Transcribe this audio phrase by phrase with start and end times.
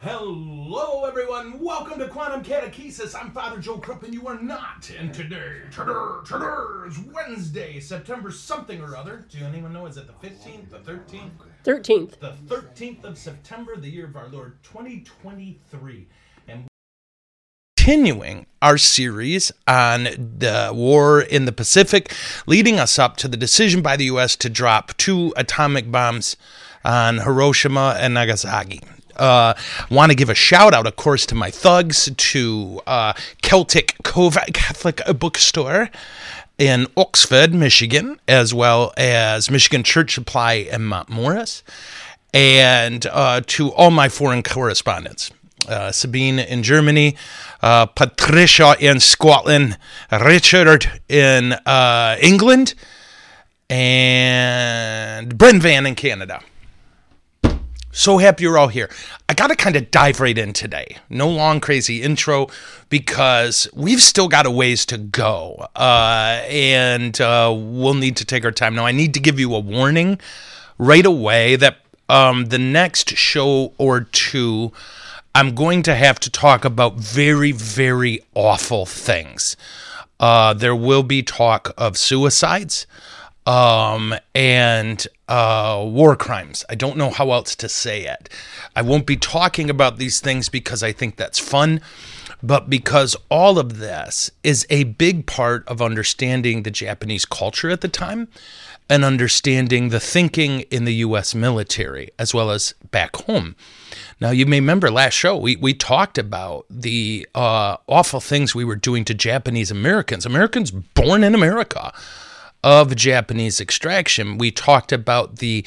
[0.00, 1.60] Hello, everyone.
[1.60, 3.18] Welcome to Quantum Catechesis.
[3.18, 4.90] I'm Father Joe Krupp, and you are not.
[4.98, 5.94] And today, today,
[6.26, 9.24] today is Wednesday, September something or other.
[9.30, 9.86] Do anyone know?
[9.86, 11.30] Is it the 15th, the 13th?
[11.64, 12.18] 13th.
[12.18, 16.08] The 13th of September, the year of our Lord 2023.
[16.46, 16.66] And
[17.78, 22.14] continuing our series on the war in the Pacific,
[22.46, 24.36] leading us up to the decision by the U.S.
[24.36, 26.36] to drop two atomic bombs
[26.86, 28.80] on Hiroshima and Nagasaki.
[29.16, 29.54] Uh,
[29.90, 34.38] Want to give a shout out, of course, to my thugs, to uh, Celtic Cove
[34.52, 35.90] Catholic Bookstore
[36.58, 41.62] in Oxford, Michigan, as well as Michigan Church Supply in Mount Morris,
[42.32, 45.30] and uh, to all my foreign correspondents.
[45.68, 47.16] Uh, Sabine in Germany,
[47.60, 49.76] uh, Patricia in Scotland,
[50.12, 52.74] Richard in uh, England,
[53.68, 56.40] and Brent Van in Canada.
[57.96, 58.90] So happy you're all here.
[59.26, 60.98] I got to kind of dive right in today.
[61.08, 62.48] No long, crazy intro
[62.90, 65.66] because we've still got a ways to go.
[65.74, 68.74] Uh, and uh, we'll need to take our time.
[68.74, 70.20] Now, I need to give you a warning
[70.76, 71.78] right away that
[72.10, 74.72] um, the next show or two,
[75.34, 79.56] I'm going to have to talk about very, very awful things.
[80.20, 82.86] Uh, there will be talk of suicides
[83.46, 86.64] um, and uh, war crimes.
[86.68, 88.28] I don't know how else to say it.
[88.74, 91.80] I won't be talking about these things because I think that's fun,
[92.42, 97.80] but because all of this is a big part of understanding the Japanese culture at
[97.80, 98.28] the time
[98.88, 101.34] and understanding the thinking in the U.S.
[101.34, 103.56] military as well as back home.
[104.20, 108.64] Now, you may remember last show, we, we talked about the uh, awful things we
[108.64, 111.92] were doing to Japanese Americans, Americans born in America
[112.62, 114.38] of Japanese extraction.
[114.38, 115.66] We talked about the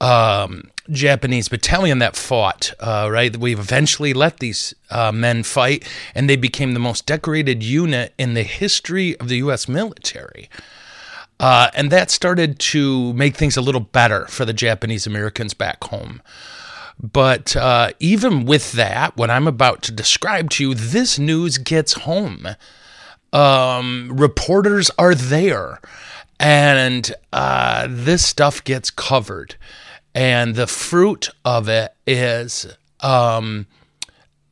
[0.00, 3.36] um, Japanese battalion that fought, uh, right?
[3.36, 8.34] We eventually let these uh, men fight, and they became the most decorated unit in
[8.34, 9.68] the history of the U.S.
[9.68, 10.48] military.
[11.38, 15.84] Uh, and that started to make things a little better for the Japanese Americans back
[15.84, 16.22] home.
[16.98, 21.92] But uh, even with that, what I'm about to describe to you, this news gets
[21.92, 22.48] home.
[23.36, 25.80] Um, reporters are there.
[26.40, 29.56] And uh, this stuff gets covered.
[30.14, 32.66] And the fruit of it is
[33.00, 33.66] um,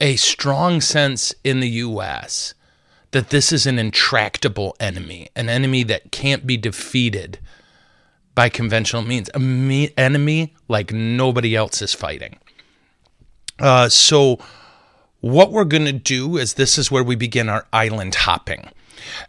[0.01, 2.55] a strong sense in the us
[3.13, 7.39] that this is an intractable enemy an enemy that can't be defeated
[8.35, 9.29] by conventional means.
[9.31, 12.39] An me- enemy like nobody else is fighting.
[13.59, 14.39] Uh, so
[15.25, 18.69] what we're going to do is this is where we begin our island hopping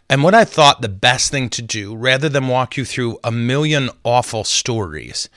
[0.08, 3.32] and what I thought the best thing to do, rather than walk you through a
[3.32, 5.28] million awful stories,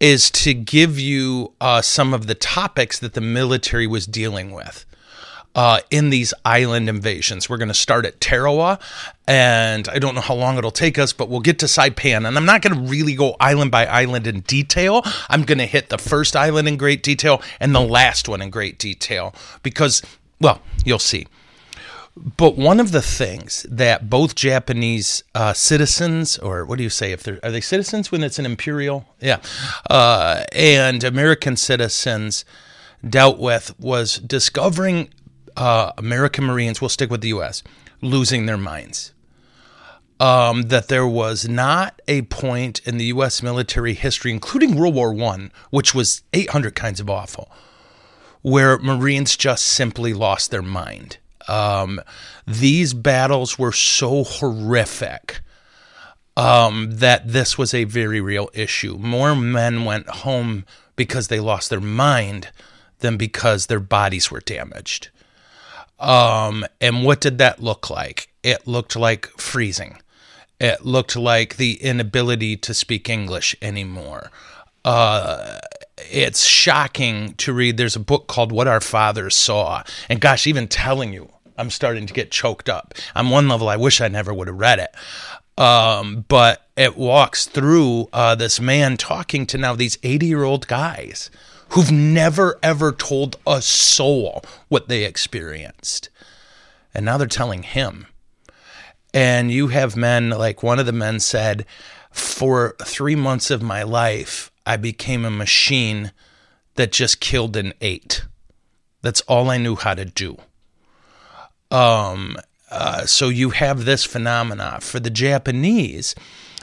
[0.00, 4.84] is to give you uh, some of the topics that the military was dealing with.
[5.54, 7.48] Uh, in these island invasions.
[7.48, 8.80] We're going to start at Tarawa,
[9.28, 12.26] and I don't know how long it'll take us, but we'll get to Saipan.
[12.26, 15.02] And I'm not going to really go island by island in detail.
[15.30, 18.50] I'm going to hit the first island in great detail and the last one in
[18.50, 19.32] great detail
[19.62, 20.02] because,
[20.40, 21.28] well, you'll see.
[22.16, 27.10] But one of the things that both Japanese uh, citizens, or what do you say
[27.10, 29.40] if they're are they citizens when it's an imperial, yeah,
[29.90, 32.44] uh, and American citizens
[33.08, 35.08] dealt with was discovering
[35.56, 36.80] uh, American Marines.
[36.80, 37.62] We'll stick with the U.S.
[38.00, 39.12] losing their minds.
[40.20, 43.42] Um, that there was not a point in the U.S.
[43.42, 47.50] military history, including World War One, which was 800 kinds of awful,
[48.40, 52.00] where Marines just simply lost their mind um,
[52.46, 55.40] these battles were so horrific
[56.36, 58.96] um, that this was a very real issue.
[58.98, 60.64] More men went home
[60.96, 62.50] because they lost their mind
[63.00, 65.10] than because their bodies were damaged.
[65.98, 68.28] Um, and what did that look like?
[68.42, 69.98] It looked like freezing.
[70.60, 74.30] It looked like the inability to speak English anymore.
[74.84, 75.58] Uh,
[75.96, 77.76] it's shocking to read.
[77.76, 79.82] There's a book called What Our Fathers Saw.
[80.08, 82.94] And gosh, even telling you I'm starting to get choked up.
[83.14, 85.60] On one level, I wish I never would have read it.
[85.60, 90.66] Um, but it walks through uh, this man talking to now these 80 year old
[90.66, 91.30] guys
[91.70, 96.08] who've never ever told a soul what they experienced.
[96.94, 98.06] And now they're telling him.
[99.12, 101.66] And you have men, like one of the men said,
[102.10, 106.12] for three months of my life, I became a machine
[106.76, 108.24] that just killed and ate.
[109.02, 110.38] That's all I knew how to do.
[111.70, 112.36] Um,
[112.70, 114.78] uh, so you have this phenomena.
[114.80, 116.14] For the Japanese,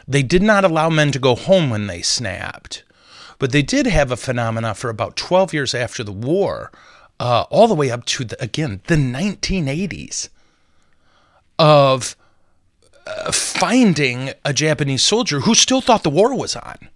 [0.07, 2.83] they did not allow men to go home when they snapped.
[3.41, 6.71] But they did have a phenomena for about 12 years after the war,
[7.19, 10.29] uh, all the way up to, the, again, the 1980s,
[11.57, 12.15] of
[13.07, 16.89] uh, finding a Japanese soldier who still thought the war was on,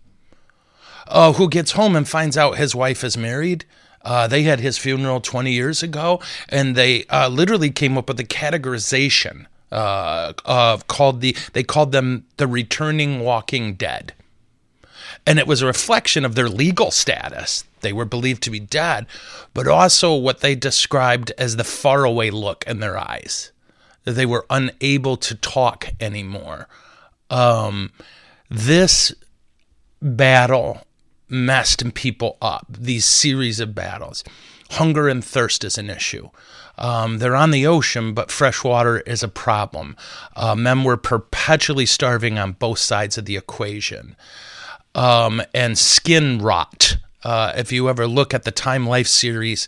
[1.07, 3.65] uh, who gets home and finds out his wife is married.
[4.03, 8.19] Uh, they had his funeral 20 years ago, and they uh, literally came up with
[8.19, 14.13] a categorization uh, of called the they called them the returning walking dead
[15.25, 17.63] and it was a reflection of their legal status.
[17.81, 19.07] They were believed to be dead,
[19.53, 23.51] but also what they described as the faraway look in their eyes,
[24.03, 26.67] that They were unable to talk anymore.
[27.29, 27.91] Um,
[28.49, 29.13] this
[30.01, 30.85] battle
[31.27, 34.23] messed people up, these series of battles.
[34.71, 36.29] Hunger and thirst is an issue.
[36.77, 39.95] Um, they're on the ocean, but fresh water is a problem.
[40.35, 44.15] Uh, men were perpetually starving on both sides of the equation
[44.95, 46.97] um, and skin rot.
[47.23, 49.67] Uh, if you ever look at the Time Life series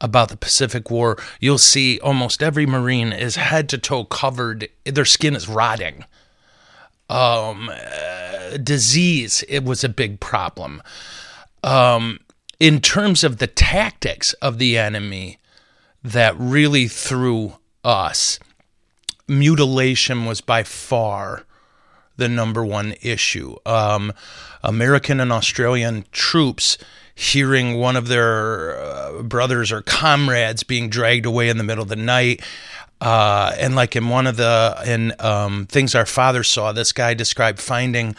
[0.00, 4.68] about the Pacific War, you'll see almost every Marine is head to toe covered.
[4.84, 6.04] Their skin is rotting.
[7.08, 10.82] Um, uh, disease, it was a big problem.
[11.62, 12.20] Um,
[12.58, 15.38] in terms of the tactics of the enemy
[16.02, 18.38] that really threw us,
[19.28, 21.44] mutilation was by far
[22.16, 23.56] the number one issue.
[23.66, 24.12] Um,
[24.62, 26.78] American and Australian troops
[27.14, 31.88] hearing one of their uh, brothers or comrades being dragged away in the middle of
[31.88, 32.42] the night.
[33.00, 37.14] Uh, and like in one of the in um, things our father saw, this guy
[37.14, 38.14] described finding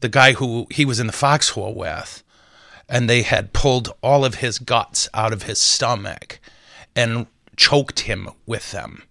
[0.00, 2.22] the guy who he was in the foxhole with,
[2.88, 6.40] and they had pulled all of his guts out of his stomach
[6.96, 7.26] and
[7.56, 9.02] choked him with them.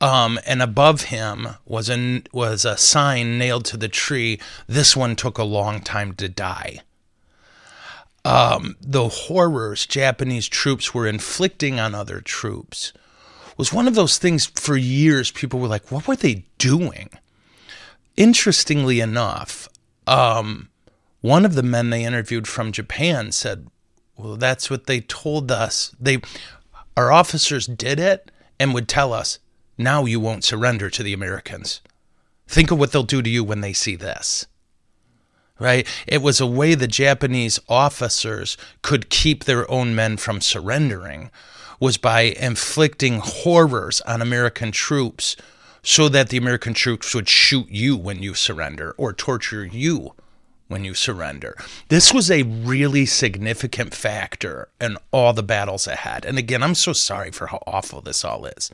[0.00, 4.38] Um, and above him was a was a sign nailed to the tree.
[4.66, 6.80] This one took a long time to die.
[8.24, 12.92] Um, the horrors Japanese troops were inflicting on other troops
[13.56, 14.46] was one of those things.
[14.46, 17.08] For years, people were like, "What were they doing?"
[18.16, 19.68] Interestingly enough,
[20.06, 20.68] um,
[21.20, 23.68] one of the men they interviewed from Japan said,
[24.16, 25.94] "Well, that's what they told us.
[25.98, 26.20] They,
[26.96, 29.38] our officers did it." and would tell us
[29.78, 31.80] now you won't surrender to the Americans.
[32.46, 34.46] Think of what they'll do to you when they see this.
[35.58, 35.86] Right?
[36.06, 41.30] It was a way the Japanese officers could keep their own men from surrendering
[41.80, 45.36] was by inflicting horrors on American troops
[45.82, 50.12] so that the American troops would shoot you when you surrender or torture you
[50.68, 51.56] when you surrender.
[51.88, 56.24] This was a really significant factor in all the battles ahead.
[56.24, 58.70] And again, I'm so sorry for how awful this all is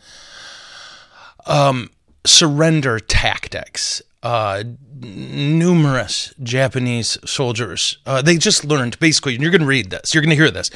[1.47, 1.91] um,
[2.25, 4.03] surrender tactics.
[4.23, 4.63] Uh,
[5.01, 10.23] numerous Japanese soldiers, uh, they just learned basically, and you're going to read this, you're
[10.23, 10.71] going to hear this.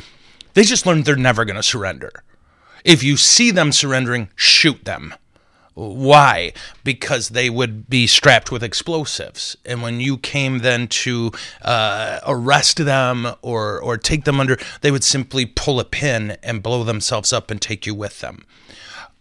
[0.54, 2.24] They just learned they're never going to surrender.
[2.84, 5.14] If you see them surrendering, shoot them.
[5.74, 6.54] Why?
[6.82, 11.30] Because they would be strapped with explosives, and when you came then to
[11.60, 16.62] uh, arrest them or or take them under, they would simply pull a pin and
[16.62, 18.46] blow themselves up and take you with them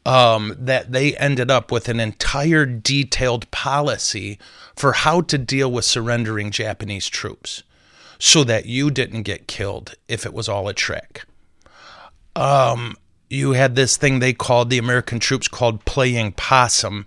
[0.06, 4.38] um, that they ended up with an entire detailed policy
[4.76, 7.64] for how to deal with surrendering Japanese troops
[8.20, 11.24] so that you didn't get killed if it was all a trick.
[12.36, 12.96] Um,
[13.30, 17.06] you had this thing they called the American troops called playing possum,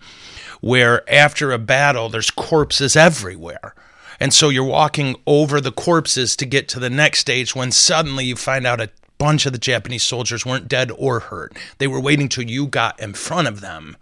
[0.61, 3.75] where after a battle, there's corpses everywhere.
[4.21, 8.25] And so you're walking over the corpses to get to the next stage when suddenly
[8.25, 11.57] you find out a bunch of the Japanese soldiers weren't dead or hurt.
[11.79, 13.97] They were waiting till you got in front of them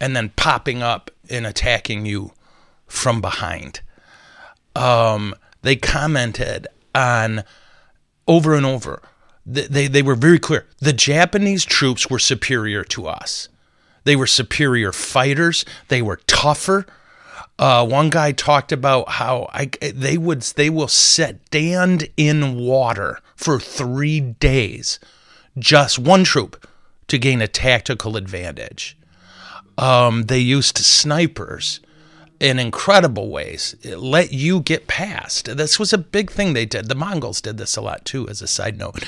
[0.00, 2.32] and then popping up and attacking you
[2.86, 3.80] from behind.
[4.76, 7.44] Um, they commented on
[8.26, 9.02] over and over.
[9.46, 10.66] They, they, they were very clear.
[10.78, 13.48] The Japanese troops were superior to us.
[14.04, 15.64] They were superior fighters.
[15.88, 16.86] They were tougher.
[17.58, 23.60] Uh, one guy talked about how I, they would they will stand in water for
[23.60, 24.98] three days,
[25.56, 26.66] just one troop,
[27.08, 28.98] to gain a tactical advantage.
[29.78, 31.80] Um, they used snipers
[32.40, 33.76] in incredible ways.
[33.82, 35.56] It let you get past.
[35.56, 36.88] This was a big thing they did.
[36.88, 39.04] The Mongols did this a lot too, as a side note.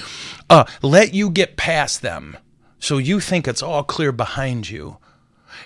[0.48, 2.36] Uh, let you get past them.
[2.78, 4.98] So you think it's all clear behind you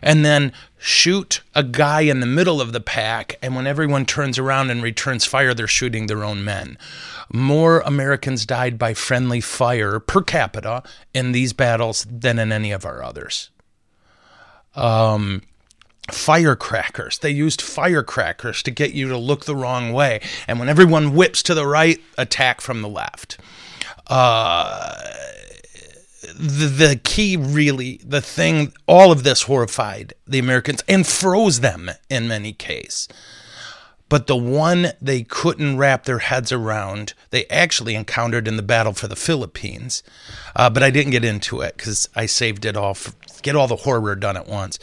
[0.02, 3.38] and then shoot a guy in the middle of the pack.
[3.42, 6.78] And when everyone turns around and returns fire, they're shooting their own men.
[7.32, 10.82] More Americans died by friendly fire per capita
[11.14, 13.50] in these battles than in any of our others.
[14.74, 15.42] Um,
[16.10, 17.18] firecrackers.
[17.18, 20.20] They used firecrackers to get you to look the wrong way.
[20.46, 23.38] And when everyone whips to the right, attack from the left.
[24.06, 24.94] Uh,
[26.22, 31.90] the, the key, really, the thing, all of this horrified the Americans and froze them
[32.08, 33.08] in many cases.
[34.08, 38.92] But the one they couldn't wrap their heads around, they actually encountered in the battle
[38.92, 40.02] for the Philippines.
[40.56, 43.12] Uh, but I didn't get into it because I saved it all, for,
[43.42, 44.80] get all the horror done at once.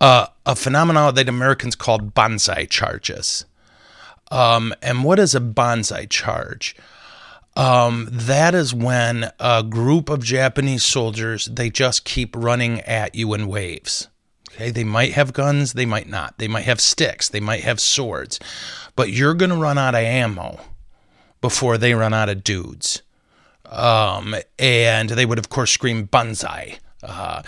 [0.00, 3.44] Uh, a phenomenon that Americans called banzai charges.
[4.32, 6.74] Um, and what is a banzai charge?
[7.60, 13.34] Um, that is when a group of Japanese soldiers they just keep running at you
[13.34, 14.08] in waves.
[14.50, 16.38] Okay, they might have guns, they might not.
[16.38, 18.40] They might have sticks, they might have swords,
[18.96, 20.58] but you're to run out of ammo
[21.42, 23.02] before they run out of dudes.
[23.66, 26.78] Um, and they would of course scream banzai.
[27.02, 27.42] Uh,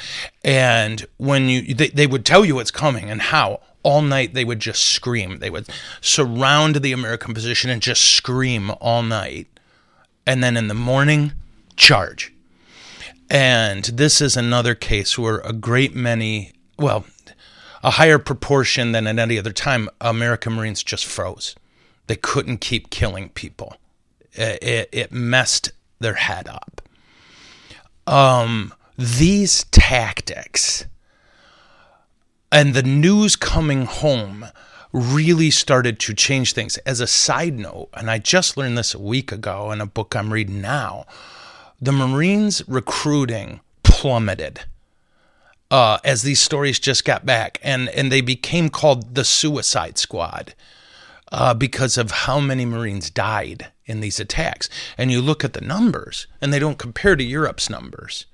[0.45, 4.45] and when you they, they would tell you it's coming and how all night they
[4.45, 5.39] would just scream.
[5.39, 5.71] They would
[6.03, 9.49] surround the American position and just scream all night.
[10.27, 11.33] And then in the morning,
[11.77, 12.33] charge.
[13.31, 17.05] And this is another case where a great many well,
[17.83, 21.55] a higher proportion than at any other time, American Marines just froze.
[22.07, 23.77] They couldn't keep killing people.
[24.33, 26.83] It, it messed their head up.
[28.07, 30.87] Um, these tactics
[32.51, 34.47] and the news coming home
[34.93, 36.77] really started to change things.
[36.79, 40.15] As a side note, and I just learned this a week ago in a book
[40.15, 41.07] I'm reading now,
[41.81, 44.61] the Marines recruiting plummeted
[45.73, 50.55] uh, as these stories just got back, and and they became called the Suicide Squad
[51.33, 54.69] uh, because of how many Marines died in these attacks.
[54.99, 58.27] And you look at the numbers, and they don't compare to Europe's numbers.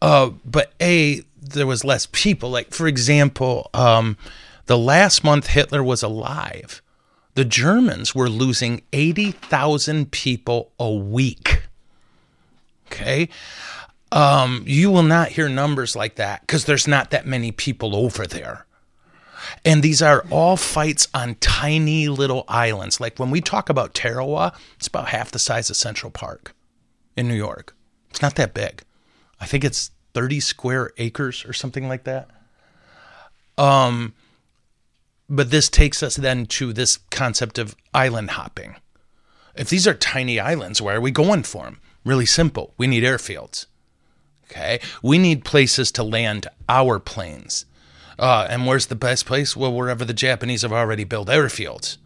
[0.00, 2.50] Uh, but a there was less people.
[2.50, 4.16] Like for example, um,
[4.70, 6.80] the last month Hitler was alive,
[7.34, 11.62] the Germans were losing eighty thousand people a week.
[12.86, 13.28] Okay.
[14.12, 18.28] Um, you will not hear numbers like that because there's not that many people over
[18.28, 18.64] there.
[19.64, 23.00] And these are all fights on tiny little islands.
[23.00, 26.54] Like when we talk about Tarawa, it's about half the size of Central Park
[27.16, 27.74] in New York.
[28.10, 28.84] It's not that big.
[29.40, 32.28] I think it's 30 square acres or something like that.
[33.58, 34.14] Um,
[35.30, 38.74] but this takes us then to this concept of island hopping.
[39.54, 41.80] If these are tiny islands, where are we going for them?
[42.04, 42.74] Really simple.
[42.76, 43.66] We need airfields.
[44.44, 44.80] Okay.
[45.02, 47.66] We need places to land our planes.
[48.18, 49.56] Uh, and where's the best place?
[49.56, 51.98] Well, wherever the Japanese have already built airfields.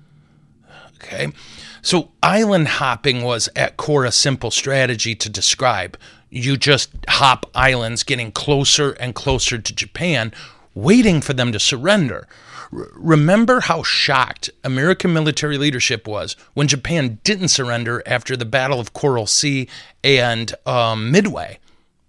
[0.96, 1.32] Okay.
[1.80, 5.98] So island hopping was at core a simple strategy to describe.
[6.30, 10.32] You just hop islands, getting closer and closer to Japan,
[10.74, 12.26] waiting for them to surrender.
[12.74, 18.92] Remember how shocked American military leadership was when Japan didn't surrender after the Battle of
[18.92, 19.68] Coral Sea
[20.02, 21.58] and um, Midway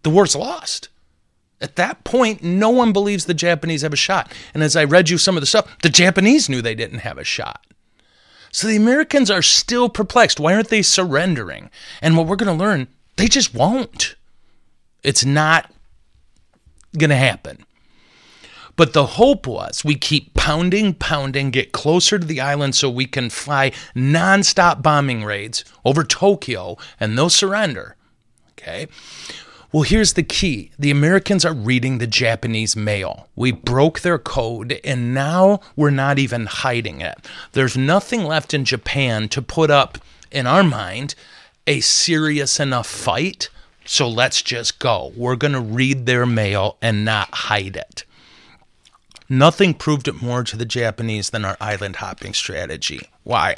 [0.06, 0.88] the war's lost.
[1.60, 4.32] At that point, no one believes the Japanese have a shot.
[4.54, 7.18] And as I read you some of the stuff, the Japanese knew they didn't have
[7.18, 7.66] a shot.
[8.52, 10.40] So the Americans are still perplexed.
[10.40, 11.72] Why aren't they surrendering?
[12.02, 14.16] And what we're going to learn, they just won't.
[15.02, 15.74] It's not
[16.96, 17.66] going to happen.
[18.76, 23.06] But the hope was we keep pounding, pounding, get closer to the island so we
[23.06, 27.96] can fly nonstop bombing raids over Tokyo and they'll surrender.
[28.52, 28.88] Okay.
[29.72, 33.28] Well, here's the key the Americans are reading the Japanese mail.
[33.36, 37.18] We broke their code, and now we're not even hiding it.
[37.52, 39.98] There's nothing left in Japan to put up,
[40.32, 41.14] in our mind,
[41.68, 43.50] a serious enough fight.
[43.84, 45.12] So let's just go.
[45.16, 48.06] We're going to read their mail and not hide it.
[49.28, 53.10] Nothing proved it more to the Japanese than our island hopping strategy.
[53.24, 53.56] Why?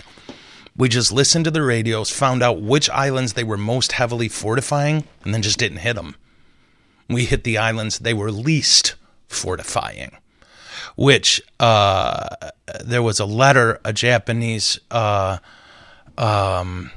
[0.78, 5.04] We just listened to the radios, found out which islands they were most heavily fortifying,
[5.24, 6.16] and then just didn't hit them.
[7.10, 8.96] We hit the islands they were least
[9.28, 10.18] fortifying,
[10.96, 12.28] which uh,
[12.84, 15.40] there was a letter a Japanese uh,
[16.18, 16.92] um,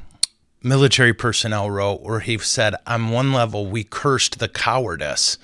[0.62, 5.38] military personnel wrote where he said, On one level, we cursed the cowardice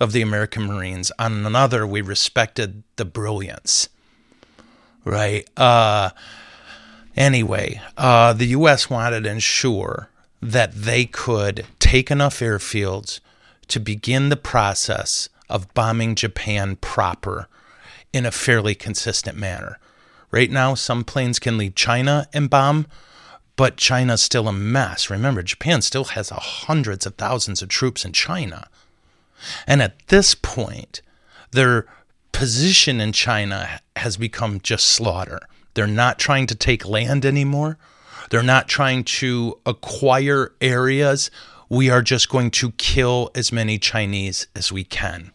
[0.00, 3.88] of the American Marines, on another, we respected the brilliance.
[5.04, 5.48] Right?
[5.56, 6.10] Uh,
[7.16, 8.90] Anyway, uh, the U.S.
[8.90, 10.08] wanted to ensure
[10.42, 13.20] that they could take enough airfields
[13.68, 17.48] to begin the process of bombing Japan proper
[18.12, 19.78] in a fairly consistent manner.
[20.30, 22.86] Right now, some planes can leave China and bomb,
[23.56, 25.08] but China's still a mess.
[25.08, 28.68] Remember, Japan still has hundreds of thousands of troops in China.
[29.66, 31.02] And at this point,
[31.52, 31.86] they're
[32.32, 35.38] position in China has become just slaughter.
[35.74, 37.78] They're not trying to take land anymore.
[38.30, 41.30] They're not trying to acquire areas.
[41.68, 45.32] We are just going to kill as many Chinese as we can.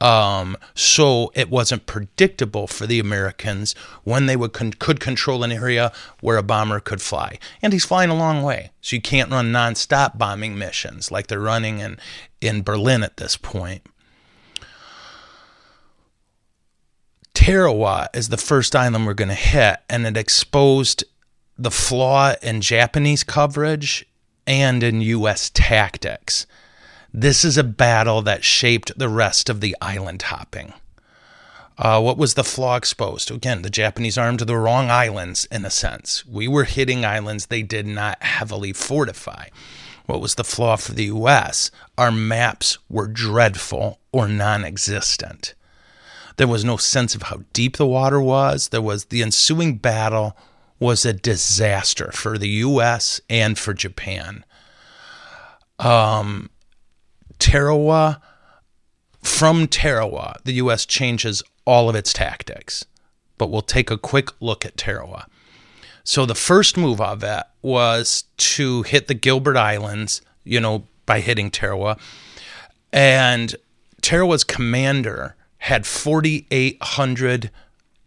[0.00, 5.52] Um, so it wasn't predictable for the Americans when they would con- could control an
[5.52, 7.38] area where a bomber could fly.
[7.60, 11.38] And he's flying a long way, so you can't run nonstop bombing missions like they're
[11.38, 11.98] running in
[12.40, 13.82] in Berlin at this point.
[17.34, 21.04] Tarawa is the first island we're going to hit, and it exposed
[21.58, 24.06] the flaw in Japanese coverage
[24.46, 25.50] and in U.S.
[25.52, 26.46] tactics.
[27.12, 30.72] This is a battle that shaped the rest of the island hopping.
[31.76, 33.30] Uh, what was the flaw exposed?
[33.30, 36.24] Again, the Japanese armed the wrong islands in a sense.
[36.26, 39.46] We were hitting islands they did not heavily fortify.
[40.06, 41.70] What was the flaw for the U.S.?
[41.96, 45.54] Our maps were dreadful or non existent.
[46.36, 48.68] There was no sense of how deep the water was.
[48.68, 50.36] There was the ensuing battle
[50.78, 53.20] was a disaster for the U.S.
[53.28, 54.44] and for Japan.
[55.78, 56.50] Um,
[57.40, 58.20] Tarawa,
[59.22, 60.86] from Tarawa, the U.S.
[60.86, 62.84] changes all of its tactics.
[63.38, 65.26] But we'll take a quick look at Tarawa.
[66.04, 71.20] So the first move of it was to hit the Gilbert Islands, you know, by
[71.20, 71.98] hitting Tarawa.
[72.92, 73.56] And
[74.00, 77.50] Tarawa's commander had 4,800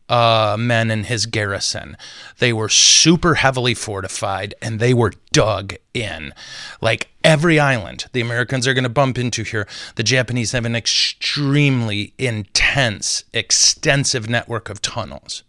[0.09, 1.97] uh, men in his garrison.
[2.39, 6.33] They were super heavily fortified and they were dug in.
[6.81, 10.75] Like every island the Americans are going to bump into here, the Japanese have an
[10.75, 15.43] extremely intense, extensive network of tunnels.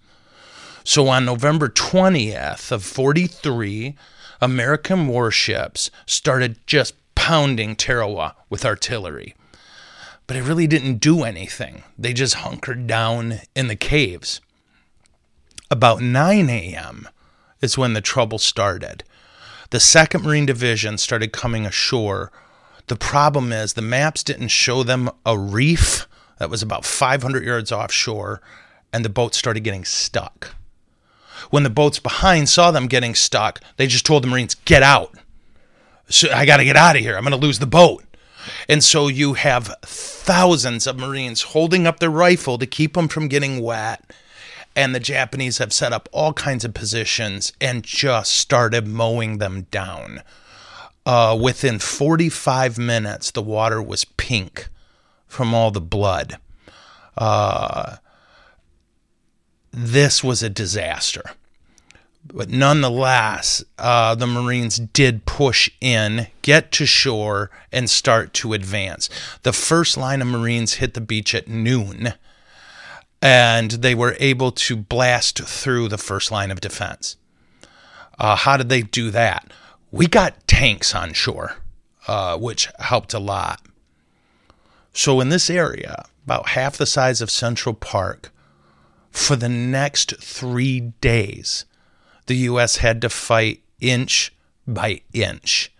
[0.85, 3.97] So on November 20th of 43,
[4.41, 9.35] American warships started just pounding Tarawa with artillery
[10.27, 11.83] but it really didn't do anything.
[11.99, 14.41] They just hunkered down in the caves.
[15.71, 17.09] About 9 a.m.
[17.61, 19.05] is when the trouble started.
[19.71, 22.31] The 2nd Marine Division started coming ashore.
[22.87, 26.07] The problem is the maps didn't show them a reef
[26.39, 28.41] that was about 500 yards offshore,
[28.93, 30.55] and the boat started getting stuck.
[31.51, 35.15] When the boats behind saw them getting stuck, they just told the Marines, Get out.
[36.09, 37.17] So I got to get out of here.
[37.17, 38.04] I'm going to lose the boat.
[38.69, 43.29] And so you have thousands of Marines holding up their rifle to keep them from
[43.29, 44.13] getting wet.
[44.77, 49.67] And the Japanese have set up all kinds of positions and just started mowing them
[49.71, 50.23] down.
[51.07, 54.69] Uh, within 45 minutes, the water was pink
[55.27, 56.39] from all the blood.
[57.17, 57.97] Uh,
[59.71, 61.23] this was a disaster.
[62.35, 69.09] But nonetheless, uh, the Marines did push in, get to shore, and start to advance.
[69.45, 72.15] The first line of Marines hit the beach at noon,
[73.23, 77.17] and they were able to blast through the first line of defense.
[78.19, 79.53] Uh, how did they do that?
[79.93, 81.59] We got tanks on shore,
[82.09, 83.61] uh, which helped a lot.
[84.93, 88.33] So, in this area, about half the size of Central Park,
[89.13, 91.65] for the next three days,
[92.27, 92.77] the U.S.
[92.77, 94.33] had to fight inch
[94.67, 95.73] by inch.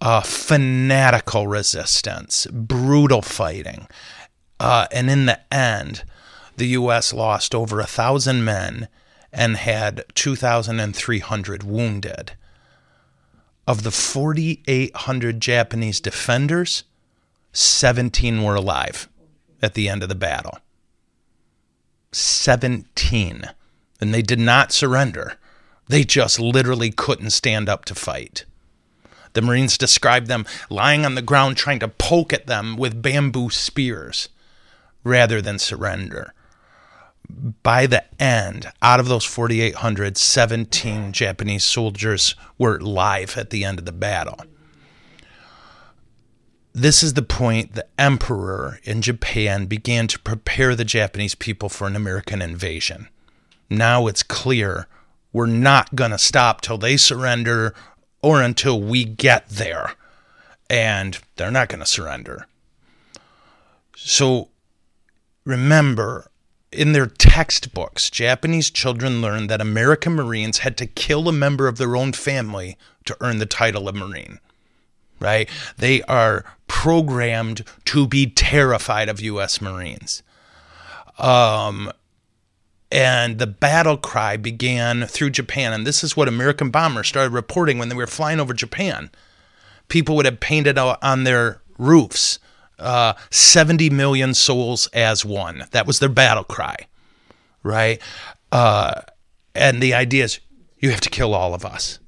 [0.00, 3.88] Uh, fanatical resistance, brutal fighting.
[4.60, 6.04] Uh, and in the end,
[6.56, 7.12] the U.S.
[7.12, 8.88] lost over a thousand men
[9.32, 12.32] and had 2,300 wounded.
[13.66, 16.84] Of the 4,800 Japanese defenders,
[17.52, 19.08] 17 were alive
[19.62, 20.58] at the end of the battle.
[22.12, 23.44] 17.
[24.00, 25.38] And they did not surrender.
[25.88, 28.44] They just literally couldn't stand up to fight.
[29.34, 33.50] The Marines described them lying on the ground trying to poke at them with bamboo
[33.50, 34.28] spears
[35.02, 36.32] rather than surrender.
[37.28, 43.78] By the end, out of those 4,800, 17 Japanese soldiers were live at the end
[43.78, 44.38] of the battle.
[46.72, 51.86] This is the point the emperor in Japan began to prepare the Japanese people for
[51.86, 53.08] an American invasion.
[53.70, 54.88] Now it's clear
[55.34, 57.74] we're not going to stop till they surrender
[58.22, 59.92] or until we get there.
[60.70, 62.46] And they're not going to surrender.
[63.96, 64.48] So
[65.44, 66.30] remember,
[66.72, 71.78] in their textbooks, Japanese children learned that American Marines had to kill a member of
[71.78, 74.38] their own family to earn the title of Marine.
[75.18, 75.48] Right?
[75.76, 79.60] They are programmed to be terrified of U.S.
[79.60, 80.22] Marines.
[81.18, 81.90] Um,
[82.94, 85.72] and the battle cry began through Japan.
[85.72, 89.10] And this is what American bombers started reporting when they were flying over Japan.
[89.88, 92.38] People would have painted on their roofs
[92.78, 95.64] uh, 70 million souls as one.
[95.72, 96.76] That was their battle cry,
[97.64, 98.00] right?
[98.52, 99.00] Uh,
[99.56, 100.38] and the idea is
[100.78, 101.98] you have to kill all of us.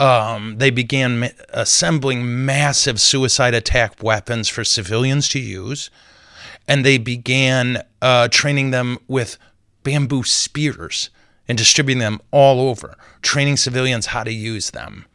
[0.00, 5.88] Um, they began ma- assembling massive suicide attack weapons for civilians to use,
[6.68, 9.38] and they began uh, training them with
[9.82, 11.10] bamboo spears
[11.48, 15.06] and distributing them all over, training civilians how to use them.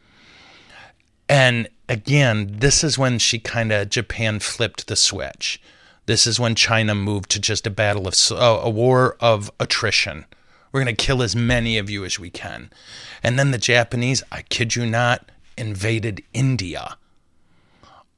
[1.28, 5.60] And again, this is when she kind of Japan flipped the switch.
[6.06, 10.24] This is when China moved to just a battle of uh, a war of attrition.
[10.72, 12.70] We're going to kill as many of you as we can.
[13.22, 16.96] And then the Japanese, I kid you not, invaded India.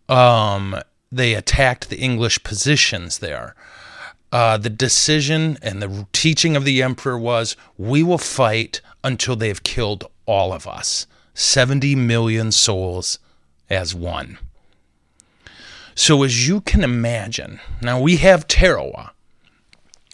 [0.08, 0.76] Um,
[1.16, 3.54] they attacked the English positions there.
[4.32, 9.62] Uh, the decision and the teaching of the emperor was we will fight until they've
[9.62, 13.18] killed all of us 70 million souls
[13.70, 14.38] as one.
[15.94, 19.12] So, as you can imagine, now we have Tarawa,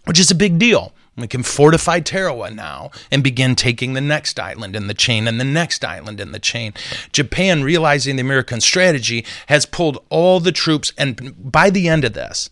[0.05, 0.93] which is a big deal.
[1.21, 5.39] We can fortify Tarawa now and begin taking the next island in the chain and
[5.39, 6.75] the next island in the chain.
[7.13, 12.15] Japan, realizing the American strategy, has pulled all the troops, and by the end of
[12.15, 12.51] this,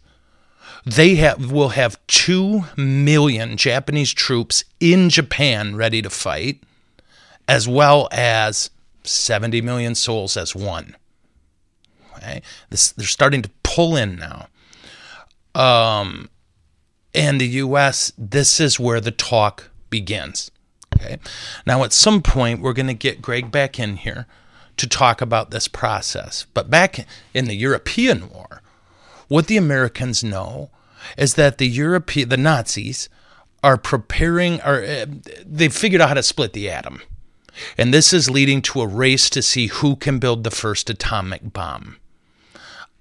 [0.84, 6.62] they have, will have 2 million Japanese troops in Japan ready to fight,
[7.46, 8.70] as well as
[9.02, 10.96] 70 million souls as one.
[12.16, 12.42] Okay?
[12.70, 14.48] This, they're starting to pull in now.
[15.54, 16.30] Um,
[17.14, 20.50] and the US, this is where the talk begins.
[20.96, 21.18] Okay.
[21.66, 24.26] Now, at some point, we're going to get Greg back in here
[24.76, 26.46] to talk about this process.
[26.54, 28.62] But back in the European War,
[29.28, 30.70] what the Americans know
[31.16, 33.08] is that the European, the Nazis,
[33.62, 35.06] are preparing, or uh,
[35.44, 37.02] they've figured out how to split the atom.
[37.76, 41.52] And this is leading to a race to see who can build the first atomic
[41.52, 41.96] bomb.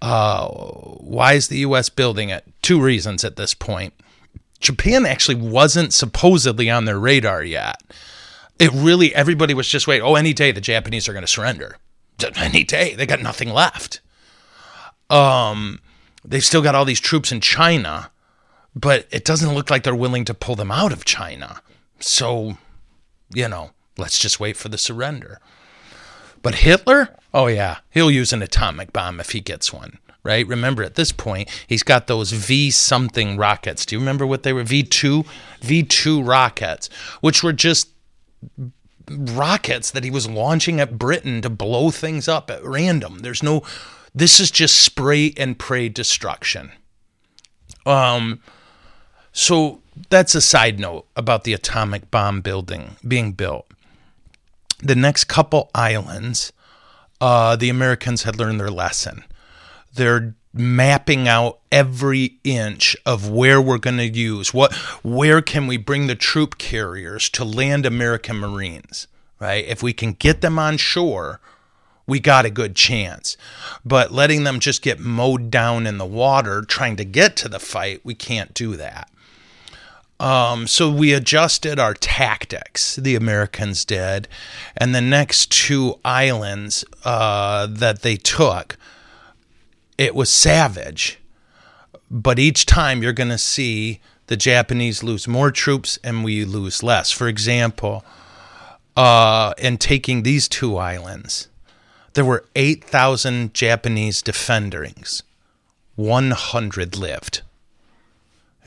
[0.02, 1.90] Uh, why is the U.S.
[1.90, 2.44] building it?
[2.62, 3.94] Two reasons at this point.
[4.60, 7.82] Japan actually wasn't supposedly on their radar yet.
[8.60, 10.06] It really, everybody was just waiting.
[10.06, 11.78] Oh, any day the Japanese are going to surrender.
[12.36, 12.96] Any day.
[12.96, 14.02] They got nothing left.
[15.10, 15.80] Um,
[16.26, 18.12] they've still got all these troops in China,
[18.76, 21.62] but it doesn't look like they're willing to pull them out of China.
[22.00, 22.58] So,
[23.34, 25.40] you know, let's just wait for the surrender.
[26.48, 30.48] But Hitler, oh yeah, he'll use an atomic bomb if he gets one, right?
[30.48, 33.86] Remember at this point, he's got those V something rockets.
[33.86, 34.64] Do you remember what they were?
[34.64, 35.28] V2
[35.60, 36.88] V2 rockets,
[37.20, 37.90] which were just
[39.10, 43.20] rockets that he was launching at Britain to blow things up at random.
[43.20, 43.62] There's no
[44.16, 46.72] this is just spray and pray destruction.
[47.86, 48.40] Um
[49.34, 53.68] so that's a side note about the atomic bomb building being built
[54.80, 56.54] the next couple islands,
[57.20, 59.24] uh, the Americans had learned their lesson.
[59.94, 65.78] They're mapping out every inch of where we're going to use what where can we
[65.78, 69.08] bring the troop carriers to land American Marines,
[69.40, 69.66] right?
[69.66, 71.40] If we can get them on shore,
[72.08, 73.38] we got a good chance.
[73.86, 77.60] But letting them just get mowed down in the water trying to get to the
[77.60, 79.12] fight, we can't do that.
[80.20, 84.28] Um, so we adjusted our tactics, the Americans did,
[84.76, 88.78] and the next two islands uh, that they took,
[89.98, 91.20] it was savage.
[92.10, 96.82] But each time you're going to see the Japanese lose more troops and we lose
[96.82, 97.12] less.
[97.12, 98.04] For example,
[98.96, 101.48] uh, in taking these two islands,
[102.14, 105.22] there were 8,000 Japanese defenderings,
[105.96, 107.42] 100 lived.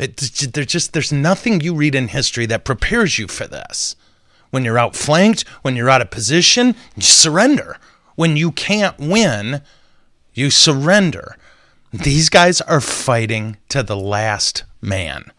[0.06, 3.96] There's just there's nothing you read in history that prepares you for this.
[4.50, 7.76] When you're outflanked, when you're out of position, you surrender.
[8.16, 9.62] When you can't win,
[10.34, 11.36] you surrender.
[11.92, 15.32] These guys are fighting to the last man.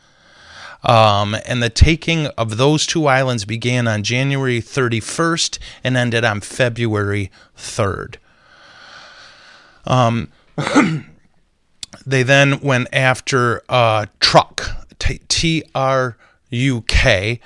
[0.84, 6.42] Um, and the taking of those two islands began on January 31st and ended on
[6.42, 8.16] February 3rd.
[9.86, 10.30] Um,
[12.06, 16.18] They then went after uh, Truk, T R
[16.50, 17.40] U K,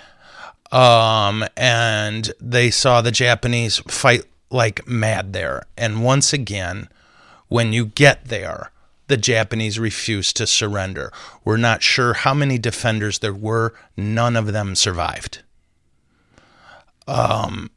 [0.71, 5.63] um, and they saw the Japanese fight like mad there.
[5.77, 6.89] And once again,
[7.47, 8.71] when you get there,
[9.07, 11.11] the Japanese refused to surrender.
[11.43, 13.73] We're not sure how many defenders there were.
[13.95, 15.43] None of them survived.
[17.07, 17.69] Um,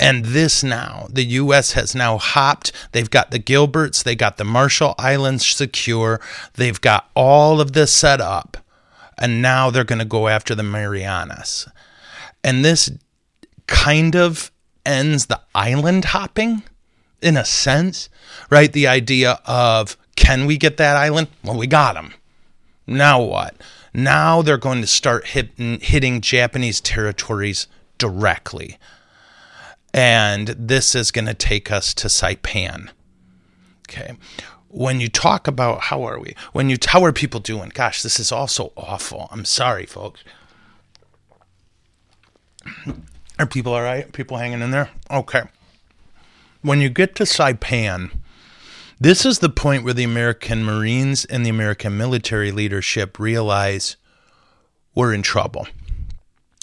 [0.00, 1.72] and this now, the U.S.
[1.72, 2.72] has now hopped.
[2.92, 6.20] They've got the Gilberts, they got the Marshall Islands secure,
[6.54, 8.56] they've got all of this set up,
[9.16, 11.68] and now they're going to go after the Marianas.
[12.42, 12.90] And this
[13.66, 14.50] kind of
[14.84, 16.62] ends the island hopping
[17.22, 18.10] in a sense,
[18.50, 18.72] right?
[18.72, 21.28] The idea of Can we get that island?
[21.42, 22.14] Well, we got them.
[22.86, 23.54] Now what?
[23.92, 27.66] Now they're going to start hit, hitting Japanese territories
[27.98, 28.78] directly.
[29.94, 32.90] And this is going to take us to Saipan.
[33.88, 34.16] Okay.
[34.68, 36.34] When you talk about how are we?
[36.52, 37.70] When you how are people doing?
[37.72, 39.28] Gosh, this is also awful.
[39.30, 40.24] I'm sorry, folks.
[43.38, 44.12] Are people all right?
[44.12, 44.90] People hanging in there?
[45.10, 45.42] Okay.
[46.62, 48.12] When you get to Saipan,
[49.00, 53.96] this is the point where the American Marines and the American military leadership realize
[54.94, 55.66] we're in trouble.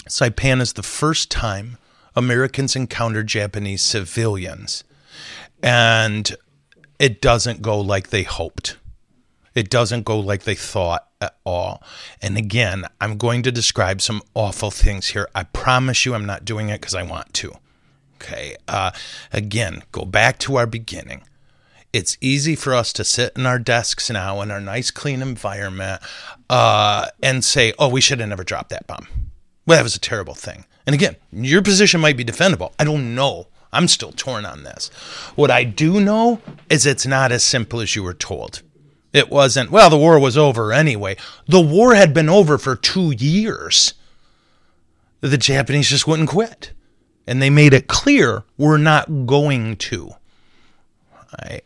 [0.08, 1.76] Saipan is the first time
[2.14, 4.84] Americans encounter Japanese civilians.
[5.62, 6.34] And
[6.98, 8.76] it doesn't go like they hoped.
[9.54, 11.82] It doesn't go like they thought at all.
[12.20, 15.28] And again, I'm going to describe some awful things here.
[15.34, 17.54] I promise you, I'm not doing it because I want to.
[18.16, 18.56] Okay.
[18.66, 18.92] Uh,
[19.32, 21.22] again, go back to our beginning.
[21.92, 26.00] It's easy for us to sit in our desks now in our nice, clean environment
[26.48, 29.06] uh, and say, oh, we should have never dropped that bomb.
[29.66, 30.64] Well, that was a terrible thing.
[30.86, 32.72] And again, your position might be defendable.
[32.78, 33.48] I don't know.
[33.72, 34.88] I'm still torn on this.
[35.34, 38.62] What I do know is it's not as simple as you were told.
[39.12, 41.16] It wasn't, well, the war was over anyway.
[41.46, 43.94] The war had been over for two years.
[45.20, 46.72] The Japanese just wouldn't quit.
[47.26, 50.12] And they made it clear we're not going to.
[51.40, 51.62] Right.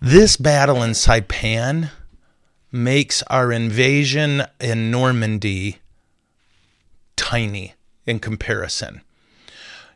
[0.00, 1.90] This battle in Saipan
[2.70, 5.79] makes our invasion in Normandy
[7.20, 7.74] tiny
[8.06, 9.02] in comparison.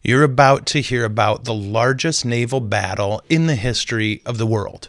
[0.03, 4.89] You're about to hear about the largest naval battle in the history of the world.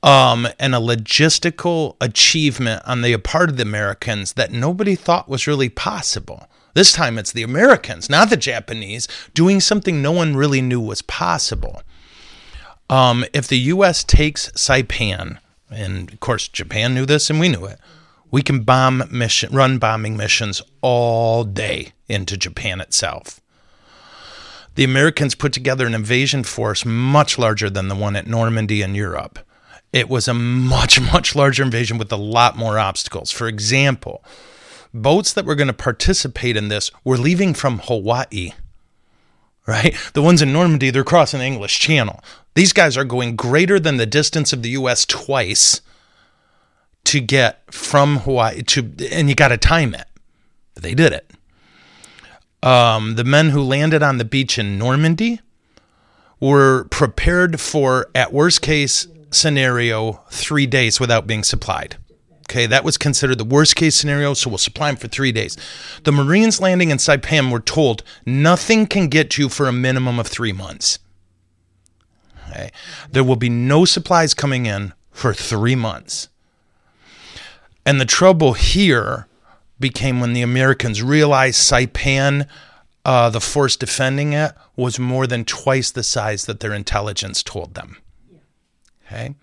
[0.00, 5.48] Um, and a logistical achievement on the part of the Americans that nobody thought was
[5.48, 6.48] really possible.
[6.74, 11.02] This time it's the Americans, not the Japanese, doing something no one really knew was
[11.02, 11.82] possible.
[12.88, 14.04] Um, if the U.S.
[14.04, 17.80] takes Saipan, and of course Japan knew this and we knew it,
[18.30, 23.40] we can bomb mission, run bombing missions all day into Japan itself.
[24.74, 28.94] The Americans put together an invasion force much larger than the one at Normandy in
[28.94, 29.40] Europe.
[29.92, 33.32] It was a much, much larger invasion with a lot more obstacles.
[33.32, 34.22] For example,
[34.94, 38.52] boats that were going to participate in this were leaving from Hawaii,
[39.66, 39.96] right?
[40.12, 42.22] The ones in Normandy, they're crossing the English Channel.
[42.54, 45.04] These guys are going greater than the distance of the U.S.
[45.04, 45.80] twice
[47.08, 50.06] to get from Hawaii to, and you got to time it.
[50.74, 51.30] They did it.
[52.62, 55.40] Um, the men who landed on the beach in Normandy
[56.38, 61.96] were prepared for, at worst case scenario, three days without being supplied.
[62.42, 65.56] Okay, that was considered the worst case scenario, so we'll supply them for three days.
[66.04, 70.26] The Marines landing in Saipan were told nothing can get you for a minimum of
[70.26, 70.98] three months.
[72.50, 72.70] Okay,
[73.10, 76.28] there will be no supplies coming in for three months.
[77.88, 79.28] And the trouble here
[79.80, 82.46] became when the Americans realized Saipan,
[83.06, 87.72] uh, the force defending it, was more than twice the size that their intelligence told
[87.72, 87.96] them.
[89.06, 89.36] Okay.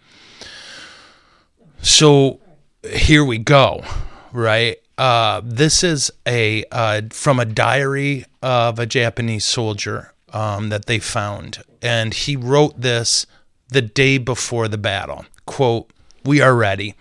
[1.82, 2.40] So
[2.88, 3.84] here we go,
[4.32, 4.78] right?
[4.96, 11.00] Uh, this is a uh, from a diary of a Japanese soldier um, that they
[11.00, 13.26] found, and he wrote this
[13.70, 15.26] the day before the battle.
[15.48, 15.90] "Quote:
[16.24, 16.94] We are ready.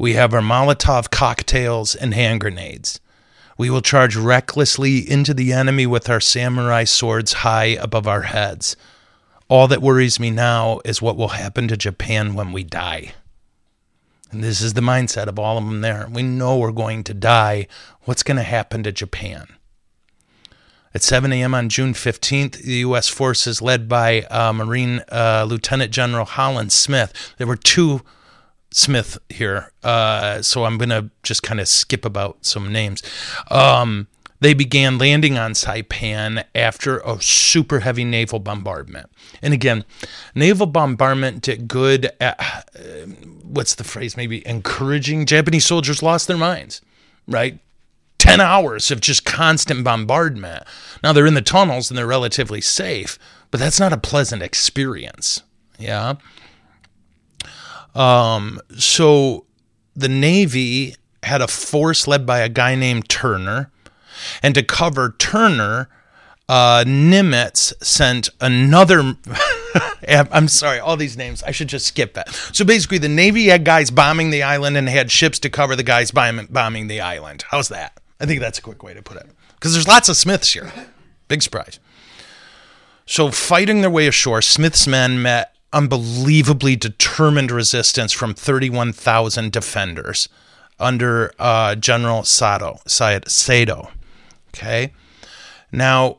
[0.00, 3.00] We have our Molotov cocktails and hand grenades.
[3.58, 8.76] We will charge recklessly into the enemy with our samurai swords high above our heads.
[9.48, 13.12] All that worries me now is what will happen to Japan when we die.
[14.30, 16.08] And this is the mindset of all of them there.
[16.10, 17.66] We know we're going to die.
[18.04, 19.48] What's going to happen to Japan?
[20.94, 21.52] At 7 a.m.
[21.52, 23.08] on June 15th, the U.S.
[23.08, 28.00] forces led by uh, Marine uh, Lieutenant General Holland Smith, there were two
[28.72, 33.02] Smith here, uh, so I'm to just kind of skip about some names.
[33.50, 34.06] Um,
[34.40, 39.10] they began landing on Saipan after a super heavy naval bombardment.
[39.42, 39.84] And again,
[40.34, 42.40] naval bombardment did good at,
[42.74, 43.06] uh,
[43.42, 46.80] what's the phrase, maybe encouraging Japanese soldiers lost their minds,
[47.28, 47.58] right?
[48.18, 50.64] 10 hours of just constant bombardment.
[51.02, 53.18] Now they're in the tunnels and they're relatively safe,
[53.50, 55.42] but that's not a pleasant experience.
[55.78, 56.14] Yeah.
[57.94, 59.46] Um, so
[59.96, 63.70] the Navy had a force led by a guy named Turner.
[64.42, 65.88] And to cover Turner,
[66.48, 69.16] uh, Nimitz sent another.
[70.08, 71.42] I'm sorry, all these names.
[71.42, 72.28] I should just skip that.
[72.52, 75.82] So basically, the Navy had guys bombing the island and had ships to cover the
[75.82, 77.44] guys bombing the island.
[77.50, 78.00] How's that?
[78.18, 79.26] I think that's a quick way to put it.
[79.54, 80.72] Because there's lots of Smiths here.
[81.28, 81.78] Big surprise.
[83.06, 90.28] So, fighting their way ashore, Smith's men met unbelievably determined resistance from 31,000 defenders
[90.78, 93.90] under uh, General Sato, Sato.
[94.48, 94.92] Okay.
[95.70, 96.18] Now,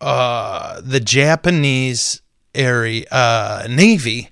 [0.00, 2.22] uh, the Japanese
[2.54, 4.30] area uh, Navy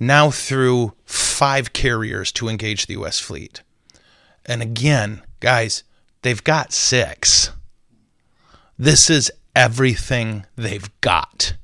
[0.00, 3.18] now threw five carriers to engage the U.S.
[3.20, 3.62] fleet.
[4.44, 5.84] And again, guys,
[6.22, 7.50] they've got six.
[8.78, 11.54] This is everything they've got.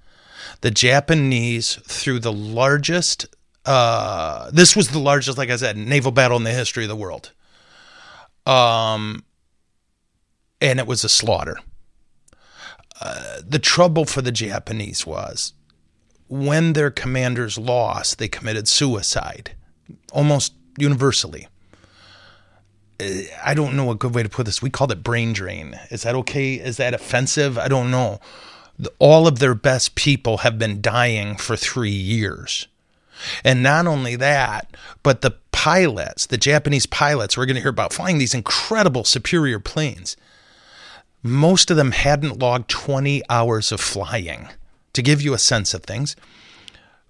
[0.62, 3.26] The Japanese, through the largest,
[3.66, 6.96] uh, this was the largest, like I said, naval battle in the history of the
[6.96, 7.32] world.
[8.46, 9.24] Um,
[10.60, 11.58] and it was a slaughter.
[13.00, 15.52] Uh, the trouble for the Japanese was
[16.28, 19.52] when their commanders lost, they committed suicide
[20.12, 21.48] almost universally.
[23.00, 24.62] Uh, I don't know a good way to put this.
[24.62, 25.78] We called it brain drain.
[25.90, 26.54] Is that okay?
[26.54, 27.58] Is that offensive?
[27.58, 28.20] I don't know.
[28.98, 32.66] All of their best people have been dying for three years.
[33.44, 37.92] And not only that, but the pilots, the Japanese pilots, we're going to hear about
[37.92, 40.16] flying these incredible superior planes.
[41.22, 44.48] Most of them hadn't logged 20 hours of flying.
[44.94, 46.16] To give you a sense of things,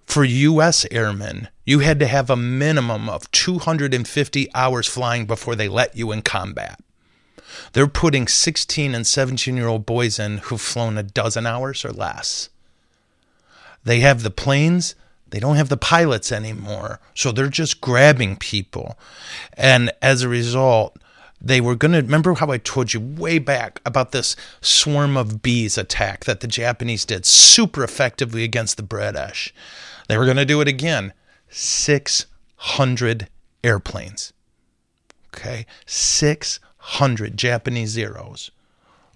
[0.05, 0.85] for U.S.
[0.91, 6.11] airmen, you had to have a minimum of 250 hours flying before they let you
[6.11, 6.79] in combat.
[7.73, 11.91] They're putting 16 and 17 year old boys in who've flown a dozen hours or
[11.91, 12.49] less.
[13.83, 14.95] They have the planes,
[15.29, 16.99] they don't have the pilots anymore.
[17.15, 18.97] So they're just grabbing people.
[19.57, 20.97] And as a result,
[21.41, 25.41] they were going to remember how I told you way back about this swarm of
[25.41, 29.53] bees attack that the Japanese did super effectively against the British.
[30.07, 31.13] They were going to do it again.
[31.49, 33.27] 600
[33.63, 34.33] airplanes.
[35.35, 35.65] Okay.
[35.85, 36.72] 600
[37.35, 38.51] Japanese Zeros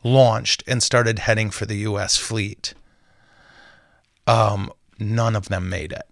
[0.03, 2.17] launched and started heading for the U.S.
[2.17, 2.73] fleet.
[4.25, 6.03] Um, none of them made it.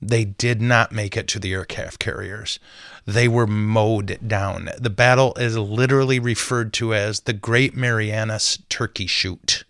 [0.00, 2.58] They did not make it to the aircraft carriers.
[3.06, 4.70] They were mowed down.
[4.78, 9.64] The battle is literally referred to as the Great Marianas Turkey Shoot.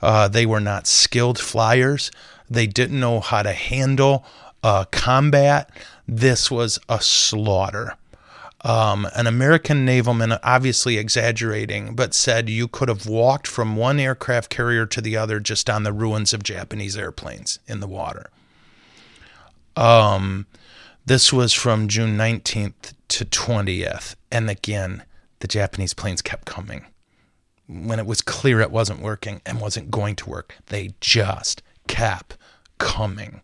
[0.00, 2.10] Uh, they were not skilled flyers.
[2.48, 4.24] They didn't know how to handle
[4.62, 5.70] uh, combat.
[6.06, 7.96] This was a slaughter.
[8.62, 14.50] Um, an American navalman, obviously exaggerating, but said you could have walked from one aircraft
[14.50, 18.30] carrier to the other just on the ruins of Japanese airplanes in the water.
[19.76, 20.46] Um,
[21.04, 24.16] this was from June 19th to 20th.
[24.32, 25.04] And again,
[25.40, 26.86] the Japanese planes kept coming.
[27.68, 32.36] When it was clear it wasn't working and wasn't going to work, they just kept
[32.78, 33.42] coming.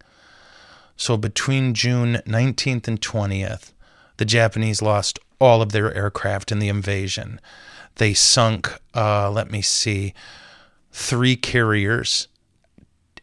[0.96, 3.71] So between June 19th and 20th,
[4.16, 7.40] the Japanese lost all of their aircraft in the invasion.
[7.96, 10.14] They sunk, uh, let me see,
[10.92, 12.28] three carriers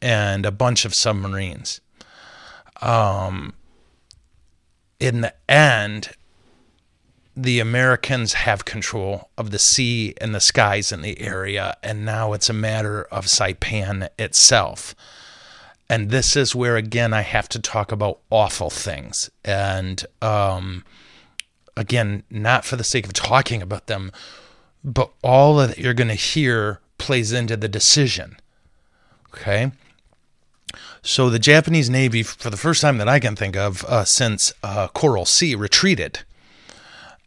[0.01, 1.81] and a bunch of submarines.
[2.81, 3.53] Um,
[4.99, 6.09] in the end,
[7.35, 12.33] the Americans have control of the sea and the skies in the area, and now
[12.33, 14.93] it's a matter of Saipan itself.
[15.89, 19.29] And this is where, again, I have to talk about awful things.
[19.43, 20.85] And um,
[21.75, 24.11] again, not for the sake of talking about them,
[24.83, 28.37] but all that you're going to hear plays into the decision.
[29.33, 29.71] Okay.
[31.01, 34.53] So the Japanese Navy, for the first time that I can think of uh, since
[34.61, 36.19] uh, Coral Sea, retreated.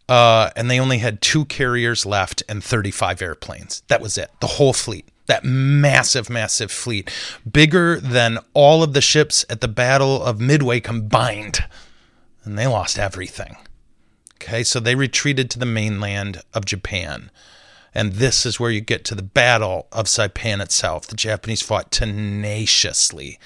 [0.09, 3.83] Uh, and they only had two carriers left and 35 airplanes.
[3.89, 4.31] That was it.
[4.41, 5.09] The whole fleet.
[5.33, 7.11] That massive, massive fleet.
[7.51, 11.65] Bigger than all of the ships at the Battle of Midway combined.
[12.45, 13.57] And they lost everything.
[14.35, 17.31] Okay, so they retreated to the mainland of Japan.
[17.95, 21.07] And this is where you get to the Battle of Saipan itself.
[21.07, 23.39] The Japanese fought tenaciously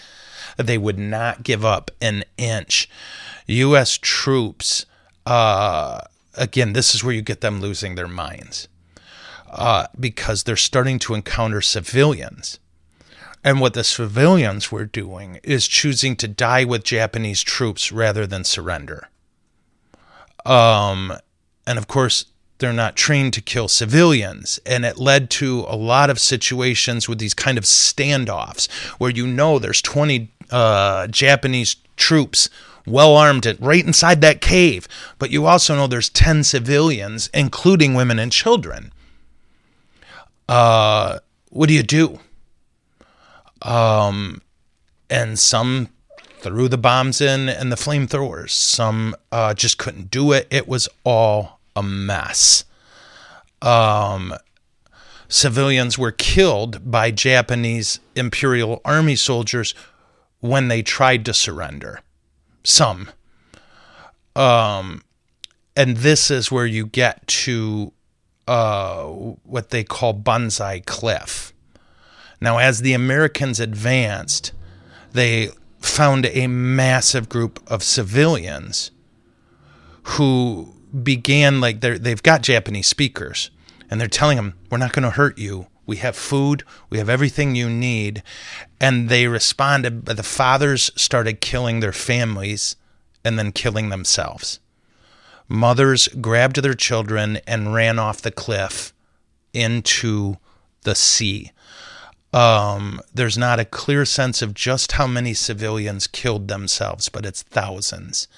[0.57, 2.89] they would not give up an inch.
[3.47, 3.97] U.S.
[4.03, 4.87] troops,
[5.25, 6.01] uh,
[6.35, 8.67] again, this is where you get them losing their minds
[9.51, 12.59] uh, because they're starting to encounter civilians.
[13.45, 18.43] And what the civilians were doing is choosing to die with Japanese troops rather than
[18.43, 19.09] surrender.
[20.45, 21.13] Um,
[21.67, 22.27] and of course,
[22.59, 24.59] they're not trained to kill civilians.
[24.67, 29.27] And it led to a lot of situations with these kind of standoffs where you
[29.27, 32.49] know there's 20 uh, Japanese troops
[32.87, 34.89] well armed right inside that cave.
[35.19, 38.93] But you also know there's 10 civilians, including women and children.
[40.49, 41.19] Uh,
[41.51, 42.19] what do you do?
[43.63, 44.43] Um,
[45.11, 45.89] and some
[46.41, 48.51] threw the bombs in and the flamethrowers.
[48.51, 50.47] Some uh, just couldn't do it.
[50.51, 52.65] It was all a mess.
[53.63, 54.35] Um,
[55.29, 59.75] civilians were killed by Japanese Imperial Army soldiers
[60.41, 62.01] when they tried to surrender.
[62.65, 63.11] Some.
[64.35, 65.03] Um,
[65.75, 67.93] and this is where you get to
[68.47, 71.53] uh, what they call Banzai Cliff.
[72.41, 74.53] Now, as the Americans advanced,
[75.13, 78.91] they found a massive group of civilians
[80.03, 83.51] who began like they they've got Japanese speakers
[83.91, 85.67] and they're telling them we're not going to hurt you.
[85.85, 86.65] We have food.
[86.91, 88.23] We have everything you need.
[88.81, 92.77] And they responded but the fathers started killing their families
[93.25, 94.61] and then killing themselves
[95.49, 98.93] mothers grabbed their children and ran off the cliff
[99.53, 100.37] into
[100.83, 101.53] the sea
[102.37, 107.41] um, there's not a clear sense of just how many civilians killed themselves, but it's
[107.41, 108.29] thousands.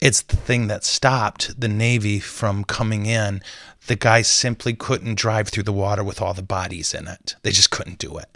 [0.00, 3.42] It's the thing that stopped the Navy from coming in.
[3.88, 7.34] The guys simply couldn't drive through the water with all the bodies in it.
[7.42, 8.28] They just couldn't do it.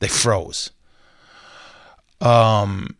[0.00, 0.70] They froze.
[2.20, 2.96] Um,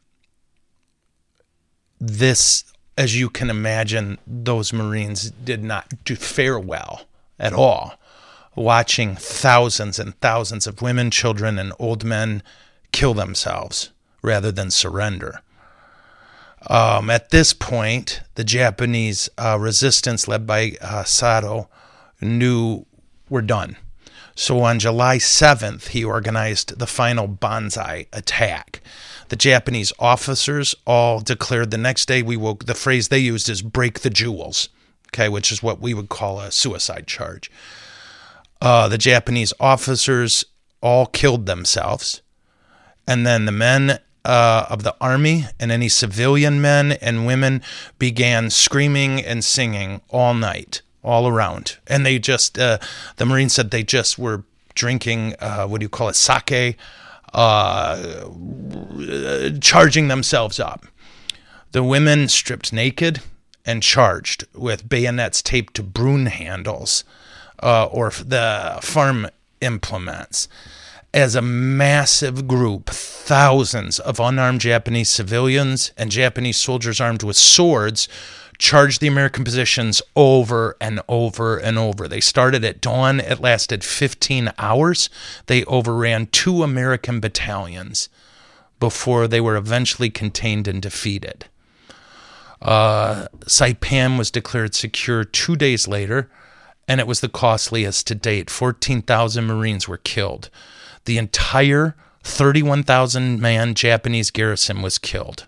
[2.00, 2.64] this,
[2.96, 7.02] as you can imagine, those Marines did not do fare well
[7.38, 7.98] at all
[8.56, 12.42] watching thousands and thousands of women, children, and old men
[12.90, 13.90] kill themselves
[14.22, 15.42] rather than surrender.
[16.68, 21.68] Um, at this point, the Japanese uh, resistance led by uh, Saito
[22.20, 22.86] knew
[23.28, 23.76] we're done.
[24.34, 28.80] So on July 7th, he organized the final Banzai attack.
[29.28, 33.62] The Japanese officers all declared the next day we will, the phrase they used is
[33.62, 34.68] break the jewels,
[35.08, 37.50] okay, which is what we would call a suicide charge.
[38.60, 40.44] Uh, the Japanese officers
[40.80, 42.22] all killed themselves.
[43.08, 47.62] And then the men uh, of the army and any civilian men and women
[47.98, 51.78] began screaming and singing all night, all around.
[51.86, 52.78] And they just, uh,
[53.16, 56.76] the Marines said they just were drinking, uh, what do you call it, sake,
[57.36, 58.18] uh,
[59.60, 60.86] charging themselves up.
[61.72, 63.20] The women stripped naked
[63.66, 67.04] and charged with bayonets taped to broom handles
[67.62, 69.28] uh, or the farm
[69.60, 70.48] implements
[71.12, 78.08] as a massive group, thousands of unarmed Japanese civilians and Japanese soldiers armed with swords
[78.58, 82.08] charged the American positions over and over and over.
[82.08, 85.10] They started at dawn, it lasted 15 hours.
[85.46, 88.08] They overran two American battalions
[88.78, 91.46] before they were eventually contained and defeated.
[92.60, 96.30] Uh, Saipan was declared secure two days later
[96.88, 98.50] and it was the costliest to date.
[98.50, 100.50] 14,000 Marines were killed.
[101.04, 105.46] The entire 31,000 man Japanese garrison was killed,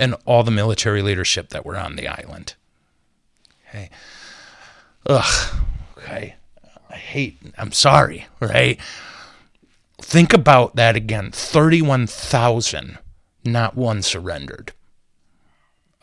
[0.00, 2.54] and all the military leadership that were on the island.
[3.68, 3.90] Okay.
[5.06, 5.54] Ugh.
[5.98, 6.34] Okay.
[6.88, 8.80] I hate, I'm sorry, right?
[10.00, 12.98] Think about that again 31,000,
[13.44, 14.72] not one surrendered.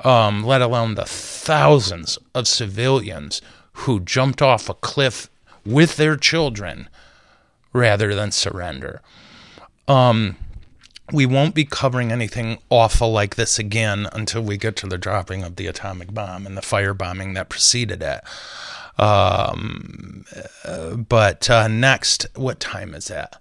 [0.03, 3.41] Um, let alone the thousands of civilians
[3.73, 5.29] who jumped off a cliff
[5.65, 6.87] with their children
[7.73, 9.01] rather than surrender.
[9.87, 10.37] Um,
[11.11, 15.43] we won't be covering anything awful like this again until we get to the dropping
[15.43, 18.21] of the atomic bomb and the firebombing that preceded it.
[18.99, 20.25] Um,
[21.07, 23.39] but uh, next, what time is that?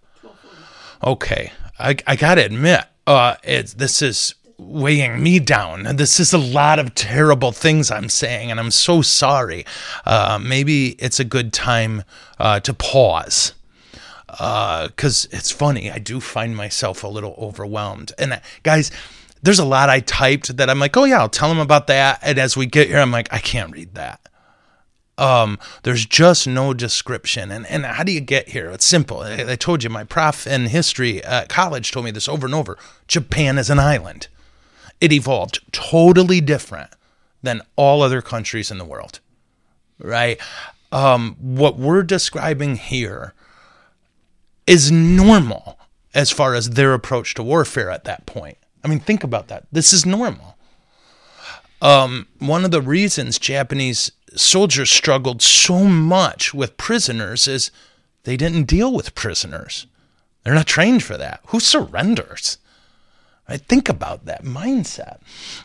[1.02, 5.96] Okay, I, I gotta admit, uh, it's this is weighing me down.
[5.96, 9.66] This is a lot of terrible things I'm saying, and I'm so sorry.
[10.04, 12.04] Uh, maybe it's a good time
[12.38, 13.52] uh, to pause.
[14.36, 18.12] Because uh, it's funny, I do find myself a little overwhelmed.
[18.18, 18.90] And uh, guys,
[19.42, 22.18] there's a lot I typed that I'm like, oh yeah, I'll tell them about that.
[22.22, 24.20] And as we get here, I'm like, I can't read that.
[25.18, 27.50] Um, there's just no description.
[27.50, 28.70] And, and how do you get here?
[28.70, 29.20] It's simple.
[29.20, 32.54] I, I told you, my prof in history at college told me this over and
[32.54, 32.76] over
[33.08, 34.28] Japan is an island
[35.00, 36.90] it evolved totally different
[37.42, 39.20] than all other countries in the world,
[39.98, 40.40] right?
[40.90, 43.34] Um, what we're describing here
[44.66, 45.78] is normal
[46.14, 48.58] as far as their approach to warfare at that point.
[48.82, 49.66] I mean, think about that.
[49.70, 50.56] This is normal.
[51.82, 57.70] Um, one of the reasons Japanese soldiers struggled so much with prisoners is
[58.24, 59.86] they didn't deal with prisoners.
[60.42, 61.40] They're not trained for that.
[61.48, 62.58] Who surrenders?
[63.48, 65.18] I Think about that mindset.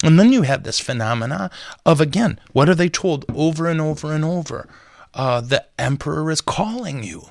[0.03, 1.49] And then you have this phenomena
[1.85, 4.67] of, again, what are they told over and over and over?
[5.13, 7.29] Uh, the emperor is calling you.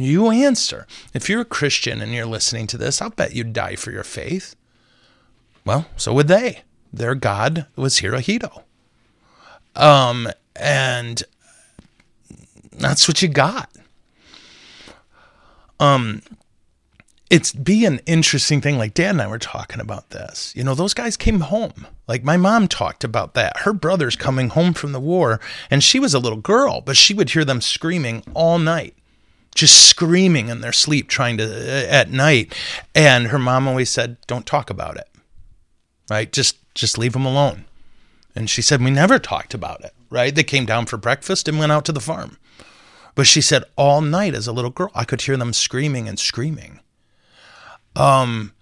[0.00, 0.86] You answer.
[1.12, 4.02] If you're a Christian and you're listening to this, I'll bet you'd die for your
[4.02, 4.56] faith.
[5.64, 6.62] Well, so would they.
[6.90, 8.62] Their God was Hirohito.
[9.76, 11.22] Um, and
[12.72, 13.70] that's what you got.
[15.78, 16.22] Um,
[17.28, 18.78] it's be an interesting thing.
[18.78, 20.54] Like Dad and I were talking about this.
[20.56, 21.86] You know, those guys came home.
[22.08, 23.58] Like my mom talked about that.
[23.58, 25.40] Her brother's coming home from the war,
[25.70, 28.94] and she was a little girl, but she would hear them screaming all night,
[29.54, 32.54] just screaming in their sleep, trying to uh, at night.
[32.94, 35.08] And her mom always said, "Don't talk about it.
[36.08, 36.32] Right?
[36.32, 37.64] Just just leave them alone."
[38.34, 39.92] And she said, "We never talked about it.
[40.10, 40.34] Right?
[40.34, 42.38] They came down for breakfast and went out to the farm."
[43.14, 46.18] But she said all night as a little girl, I could hear them screaming and
[46.18, 46.80] screaming
[47.96, 48.52] um,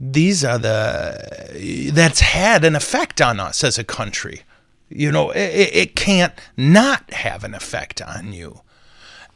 [0.00, 4.42] these are the that's had an effect on us as a country.
[4.88, 8.62] You know, it, it can't not have an effect on you.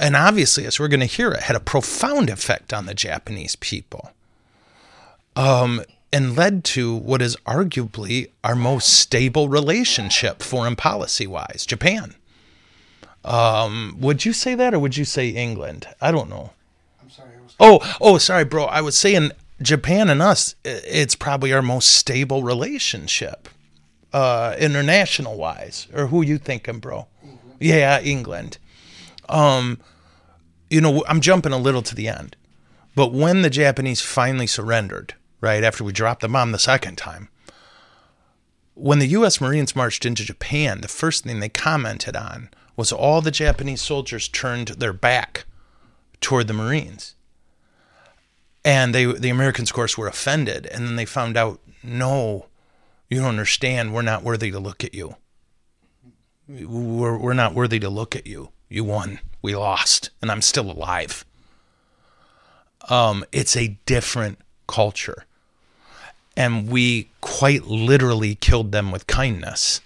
[0.03, 3.55] And obviously, as we're going to hear, it had a profound effect on the Japanese
[3.55, 4.11] people.
[5.36, 12.16] Um, and led to what is arguably our most stable relationship, foreign policy wise, Japan.
[13.24, 15.86] Um, would you say that, or would you say England?
[16.00, 16.50] I don't know.
[17.00, 17.30] I'm sorry.
[17.61, 18.64] Oh, oh, sorry, bro.
[18.64, 19.30] I was saying
[19.62, 23.48] Japan and us, it's probably our most stable relationship,
[24.12, 25.86] uh, international wise.
[25.94, 27.07] Or who you thinking, bro?
[27.22, 27.57] England.
[27.61, 28.59] Yeah, England.
[29.28, 29.78] Um,
[30.72, 32.36] you know, I'm jumping a little to the end,
[32.94, 37.28] but when the Japanese finally surrendered, right after we dropped the bomb the second time,
[38.74, 39.40] when the U.S.
[39.40, 44.28] Marines marched into Japan, the first thing they commented on was all the Japanese soldiers
[44.28, 45.44] turned their back
[46.20, 47.16] toward the Marines
[48.64, 52.46] and they the Americans, of course, were offended, and then they found out, no,
[53.10, 53.92] you don't understand.
[53.92, 55.16] We're not worthy to look at you.
[56.48, 58.50] We're we're not worthy to look at you.
[58.68, 59.20] You won.
[59.43, 61.24] We lost, and I'm still alive.
[62.88, 65.24] Um, it's a different culture,
[66.36, 69.80] and we quite literally killed them with kindness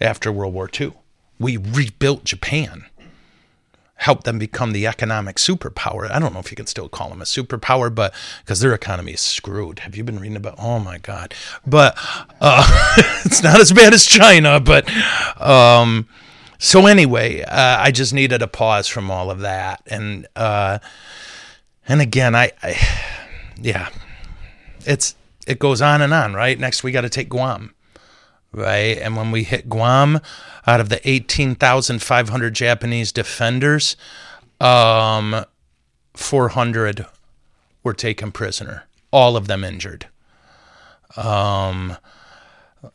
[0.00, 0.94] after World War II.
[1.38, 2.86] We rebuilt Japan
[4.00, 6.10] helped them become the economic superpower.
[6.10, 9.12] I don't know if you can still call them a superpower, but because their economy
[9.12, 9.80] is screwed.
[9.80, 10.54] Have you been reading about?
[10.58, 11.34] Oh my God!
[11.66, 11.98] But
[12.40, 14.58] uh, it's not as bad as China.
[14.58, 14.90] But
[15.40, 16.08] um,
[16.60, 20.78] so anyway, uh, I just needed a pause from all of that, and uh,
[21.88, 22.78] and again, I, I
[23.60, 23.88] yeah,
[24.86, 26.34] it's it goes on and on.
[26.34, 27.74] Right next, we got to take Guam
[28.52, 28.98] right?
[28.98, 30.20] And when we hit Guam,
[30.66, 33.96] out of the 18,500 Japanese defenders,
[34.60, 35.44] um,
[36.14, 37.06] 400
[37.82, 40.08] were taken prisoner, all of them injured.
[41.16, 41.96] Um,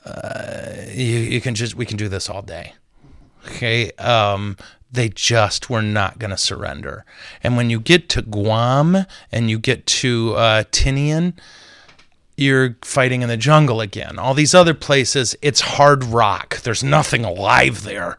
[0.06, 2.74] uh, you, you can just, we can do this all day.
[3.46, 3.92] Okay.
[3.94, 4.58] Um,
[4.92, 7.06] they just were not going to surrender.
[7.44, 11.34] And when you get to Guam and you get to uh, Tinian,
[12.38, 14.18] you're fighting in the jungle again.
[14.20, 16.62] All these other places, it's hard rock.
[16.62, 18.18] There's nothing alive there.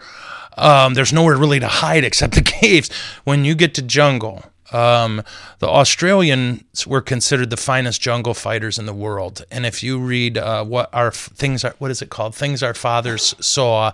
[0.57, 2.91] Um, there's nowhere really to hide except the caves.
[3.25, 4.45] When you get to jungle,
[4.77, 5.23] um,
[5.59, 9.43] the Australians were considered the finest jungle fighters in the world.
[9.51, 12.35] And if you read uh, what our things are, what is it called?
[12.35, 13.93] Things our fathers saw,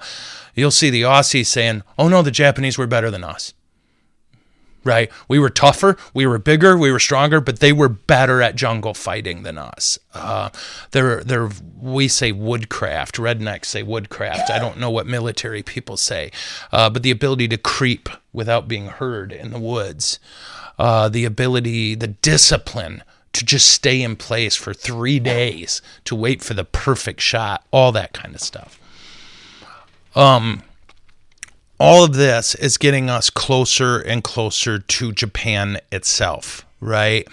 [0.55, 3.55] you'll see the Aussies saying, "Oh no, the Japanese were better than us."
[4.85, 5.11] right?
[5.29, 8.95] We were tougher, we were bigger, we were stronger, but they were better at jungle
[8.95, 9.99] fighting than us.
[10.13, 10.51] Uh,
[10.91, 14.51] they're, they're, we say woodcraft, rednecks say woodcraft.
[14.51, 16.33] I don't know what military people say,
[16.73, 20.19] uh, but the ability to creep without being heard in the woods,
[20.79, 23.03] uh, the ability, the discipline
[23.33, 27.93] to just stay in place for three days to wait for the perfect shot, all
[27.93, 28.79] that kind of stuff.
[30.15, 30.63] Um,
[31.81, 37.27] all of this is getting us closer and closer to Japan itself, right?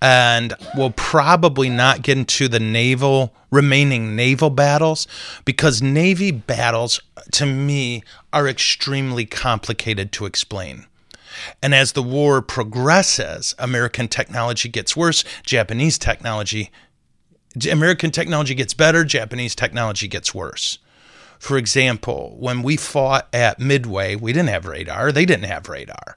[0.00, 5.06] And we'll probably not get into the naval remaining naval battles
[5.44, 7.00] because navy battles
[7.32, 8.02] to me
[8.32, 10.86] are extremely complicated to explain.
[11.62, 16.70] And as the war progresses, American technology gets worse, Japanese technology
[17.70, 20.78] American technology gets better, Japanese technology gets worse.
[21.38, 25.12] For example, when we fought at Midway, we didn't have radar.
[25.12, 26.16] They didn't have radar.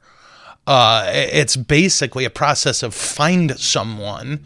[0.67, 4.43] Uh, it's basically a process of find someone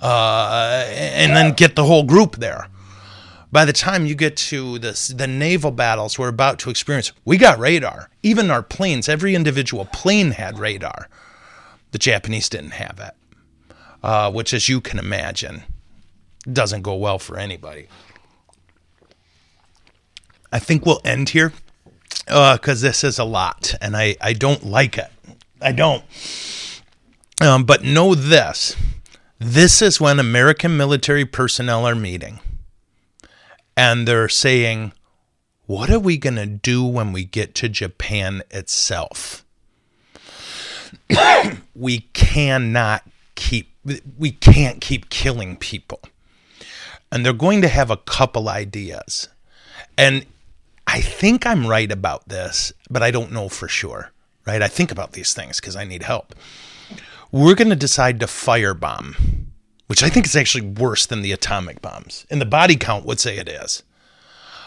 [0.00, 2.68] uh, and then get the whole group there.
[3.50, 7.38] By the time you get to this, the naval battles we're about to experience, we
[7.38, 8.10] got radar.
[8.22, 11.08] Even our planes, every individual plane had radar.
[11.92, 15.62] The Japanese didn't have it, uh, which, as you can imagine,
[16.50, 17.88] doesn't go well for anybody.
[20.52, 21.52] I think we'll end here
[22.26, 25.10] because uh, this is a lot and I, I don't like it.
[25.60, 26.04] I don't.
[27.40, 28.76] Um, but know this
[29.38, 32.40] this is when American military personnel are meeting
[33.78, 34.92] and they're saying,
[35.66, 39.44] What are we going to do when we get to Japan itself?
[41.76, 43.04] we cannot
[43.36, 43.72] keep
[44.18, 46.00] we can't keep killing people.
[47.12, 49.28] And they're going to have a couple ideas.
[49.96, 50.26] And
[50.86, 54.10] I think I'm right about this, but I don't know for sure.
[54.44, 54.60] Right?
[54.60, 56.34] I think about these things because I need help.
[57.30, 59.37] We're going to decide to firebomb,
[59.88, 62.26] which I think is actually worse than the atomic bombs.
[62.30, 63.82] And the body count would say it is.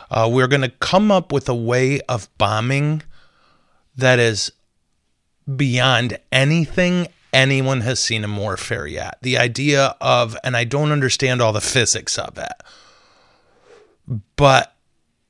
[0.10, 3.02] Uh, we're going to come up with a way of bombing
[3.96, 4.52] that is
[5.56, 9.18] beyond anything anyone has seen in warfare yet.
[9.22, 12.52] The idea of, and I don't understand all the physics of it,
[14.36, 14.76] but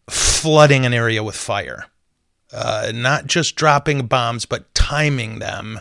[0.09, 1.85] flooding an area with fire.
[2.51, 5.79] Uh, not just dropping bombs, but timing them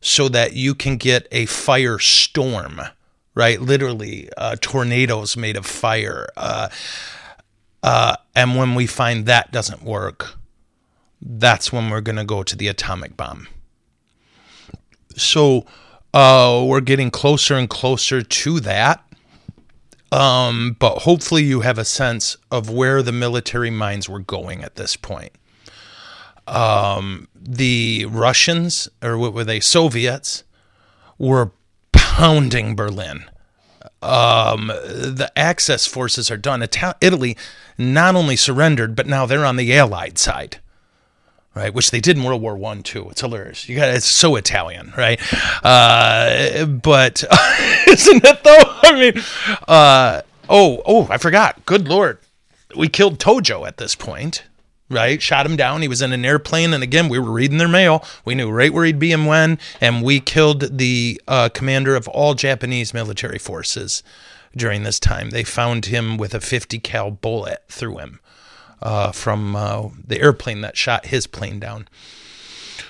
[0.00, 2.80] so that you can get a fire storm,
[3.34, 3.60] right?
[3.60, 6.28] Literally, uh, tornadoes made of fire.
[6.36, 6.68] Uh,
[7.82, 10.36] uh and when we find that doesn't work,
[11.20, 13.48] that's when we're going to go to the atomic bomb.
[15.16, 15.66] So
[16.14, 19.04] uh, we're getting closer and closer to that.
[20.10, 24.76] Um, but hopefully, you have a sense of where the military minds were going at
[24.76, 25.32] this point.
[26.46, 30.44] Um, the Russians, or what were they, Soviets,
[31.18, 31.52] were
[32.16, 33.24] pounding Berlin.
[34.02, 36.66] Um, the Axis forces are done.
[37.00, 37.36] Italy
[37.78, 40.58] not only surrendered, but now they're on the Allied side
[41.54, 41.74] right?
[41.74, 43.08] Which they did in World War One too.
[43.10, 43.68] It's hilarious.
[43.68, 45.20] You got it's so Italian, right?
[45.62, 47.22] Uh, but
[47.86, 48.62] isn't it though?
[48.82, 49.24] I mean,
[49.68, 51.64] uh, oh, oh, I forgot.
[51.66, 52.18] Good lord,
[52.76, 54.44] we killed Tojo at this point.
[54.92, 55.80] Right, shot him down.
[55.80, 58.04] He was in an airplane, and again, we were reading their mail.
[58.26, 62.08] We knew right where he'd be and when, and we killed the uh, commander of
[62.08, 64.02] all Japanese military forces
[64.54, 65.30] during this time.
[65.30, 68.20] They found him with a 50 cal bullet through him
[68.82, 71.88] uh, from uh, the airplane that shot his plane down.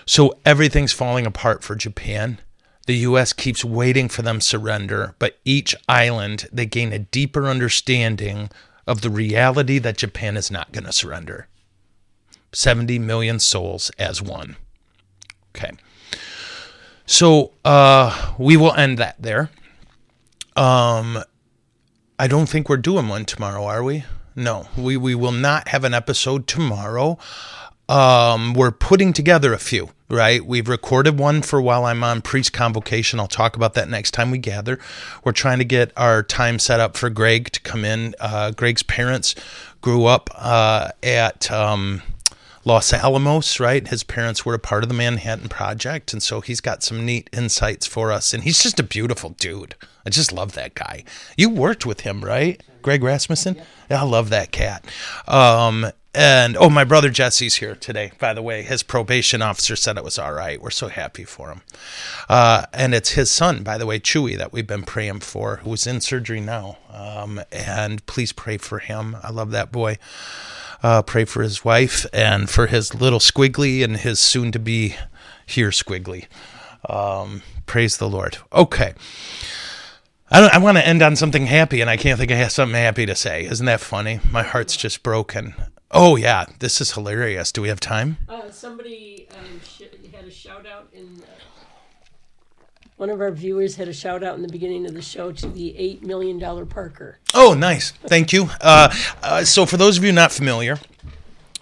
[0.04, 2.38] So everything's falling apart for Japan.
[2.86, 7.46] The US keeps waiting for them to surrender, but each island they gain a deeper
[7.46, 8.50] understanding
[8.86, 11.46] of the reality that Japan is not going to surrender.
[12.52, 14.56] 70 million souls as one.
[15.54, 15.72] Okay.
[17.06, 19.50] So uh, we will end that there.
[20.56, 21.22] Um,
[22.18, 24.04] I don't think we're doing one tomorrow, are we?
[24.34, 27.18] No, we, we will not have an episode tomorrow.
[27.88, 30.44] Um, we're putting together a few, right?
[30.44, 33.20] We've recorded one for while I'm on priest convocation.
[33.20, 34.78] I'll talk about that next time we gather.
[35.24, 38.14] We're trying to get our time set up for Greg to come in.
[38.20, 39.34] Uh, Greg's parents
[39.82, 42.02] grew up uh, at um,
[42.64, 43.86] Los Alamos, right?
[43.88, 47.28] His parents were a part of the Manhattan Project, and so he's got some neat
[47.32, 48.32] insights for us.
[48.32, 49.74] And he's just a beautiful dude.
[50.06, 51.04] I just love that guy.
[51.36, 52.62] You worked with him, right?
[52.80, 53.60] Greg Rasmussen?
[53.90, 54.84] Yeah, I love that cat.
[55.26, 58.62] Um, and oh, my brother Jesse's here today, by the way.
[58.62, 60.60] His probation officer said it was all right.
[60.60, 61.62] We're so happy for him.
[62.28, 65.86] Uh, and it's his son, by the way, Chewy, that we've been praying for, who's
[65.86, 66.78] in surgery now.
[66.90, 69.16] Um, and please pray for him.
[69.22, 69.96] I love that boy.
[70.82, 74.96] Uh, pray for his wife and for his little squiggly and his soon to be
[75.46, 76.26] here squiggly.
[76.88, 78.38] Um, praise the Lord.
[78.52, 78.94] Okay.
[80.30, 82.74] I, I want to end on something happy, and I can't think I have something
[82.74, 83.44] happy to say.
[83.44, 84.18] Isn't that funny?
[84.30, 85.54] My heart's just broken.
[85.90, 87.52] Oh yeah, this is hilarious.
[87.52, 88.16] Do we have time?
[88.28, 91.22] Uh, somebody um, sh- had a shout out in.
[91.22, 91.26] Uh,
[93.02, 95.48] one of our viewers had a shout out in the beginning of the show to
[95.48, 97.18] the eight million dollar Parker.
[97.34, 97.90] Oh, nice.
[97.90, 98.48] Thank you.
[98.60, 98.94] Uh,
[99.24, 100.78] uh, so, for those of you not familiar,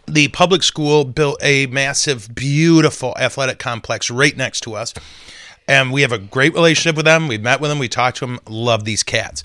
[0.07, 4.93] the public school built a massive, beautiful athletic complex right next to us
[5.66, 7.26] and we have a great relationship with them.
[7.26, 9.43] We've met with them, we talked to them, love these cats.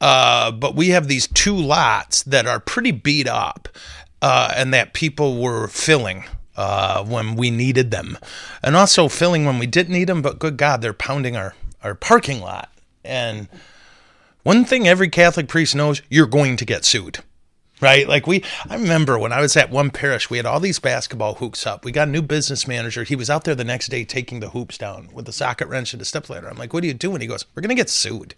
[0.00, 3.68] Uh, but we have these two lots that are pretty beat up
[4.22, 6.24] uh, and that people were filling
[6.58, 8.18] uh, when we needed them,
[8.62, 10.20] and also filling when we didn't need them.
[10.20, 12.70] But good God, they're pounding our, our parking lot.
[13.04, 13.48] And
[14.42, 17.20] one thing every Catholic priest knows you're going to get sued
[17.80, 18.08] right?
[18.08, 21.34] Like we, I remember when I was at one parish, we had all these basketball
[21.34, 21.84] hoops up.
[21.84, 23.04] We got a new business manager.
[23.04, 25.92] He was out there the next day taking the hoops down with a socket wrench
[25.92, 26.48] and a step ladder.
[26.48, 27.20] I'm like, what are you doing?
[27.20, 28.34] He goes, we're to get sued.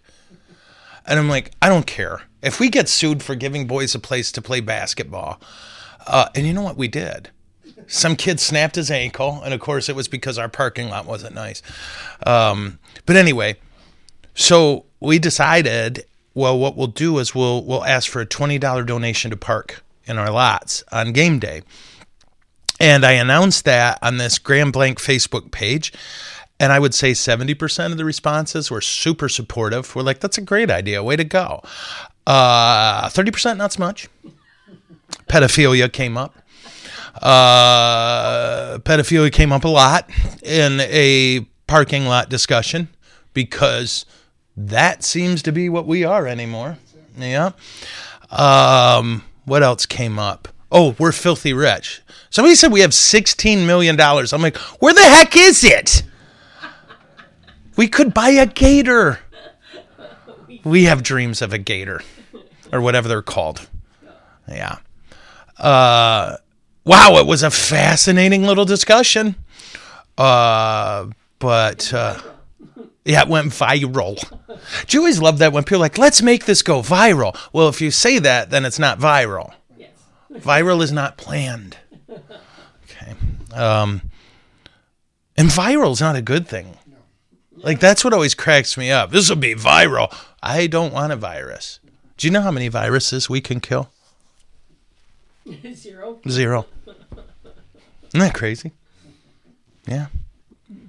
[1.07, 2.21] And I'm like, I don't care.
[2.43, 5.41] If we get sued for giving boys a place to play basketball,
[6.05, 7.31] uh, and you know what we did?
[7.87, 11.35] Some kid snapped his ankle, and of course it was because our parking lot wasn't
[11.35, 11.61] nice.
[12.25, 13.55] Um, but anyway,
[14.33, 18.83] so we decided well, what we'll do is we'll we'll ask for a twenty dollar
[18.83, 21.61] donation to park in our lots on game day.
[22.79, 25.93] And I announced that on this Grand Blanc Facebook page.
[26.59, 29.95] And I would say 70% of the responses were super supportive.
[29.95, 31.03] We're like, that's a great idea.
[31.03, 31.61] Way to go.
[32.25, 34.09] Uh, 30% not so much.
[35.27, 36.40] Pedophilia came up.
[37.15, 40.09] Uh, pedophilia came up a lot
[40.43, 42.87] in a parking lot discussion
[43.33, 44.05] because
[44.55, 46.77] that seems to be what we are anymore.
[47.17, 47.51] Yeah.
[48.29, 50.47] Um, what else came up?
[50.71, 52.01] Oh, we're filthy rich.
[52.29, 53.99] Somebody said we have $16 million.
[53.99, 56.03] I'm like, where the heck is it?
[57.75, 59.19] We could buy a gator.
[60.63, 62.01] We have dreams of a gator
[62.71, 63.67] or whatever they're called.
[64.47, 64.77] Yeah.
[65.57, 66.37] Uh,
[66.83, 69.35] wow, it was a fascinating little discussion.
[70.17, 71.07] Uh,
[71.39, 72.19] but uh,
[73.05, 74.19] yeah, it went viral.
[74.87, 77.37] Do you always love that when people are like, let's make this go viral?
[77.51, 79.53] Well, if you say that, then it's not viral.
[79.77, 79.89] Yes.
[80.31, 81.77] Viral is not planned.
[82.09, 83.15] Okay.
[83.53, 84.03] Um,
[85.35, 86.77] and viral is not a good thing.
[87.55, 89.11] Like, that's what always cracks me up.
[89.11, 90.15] This will be viral.
[90.41, 91.79] I don't want a virus.
[92.17, 93.91] Do you know how many viruses we can kill?
[95.73, 96.19] Zero.
[96.27, 96.65] Zero.
[98.09, 98.71] Isn't that crazy?
[99.87, 100.07] Yeah.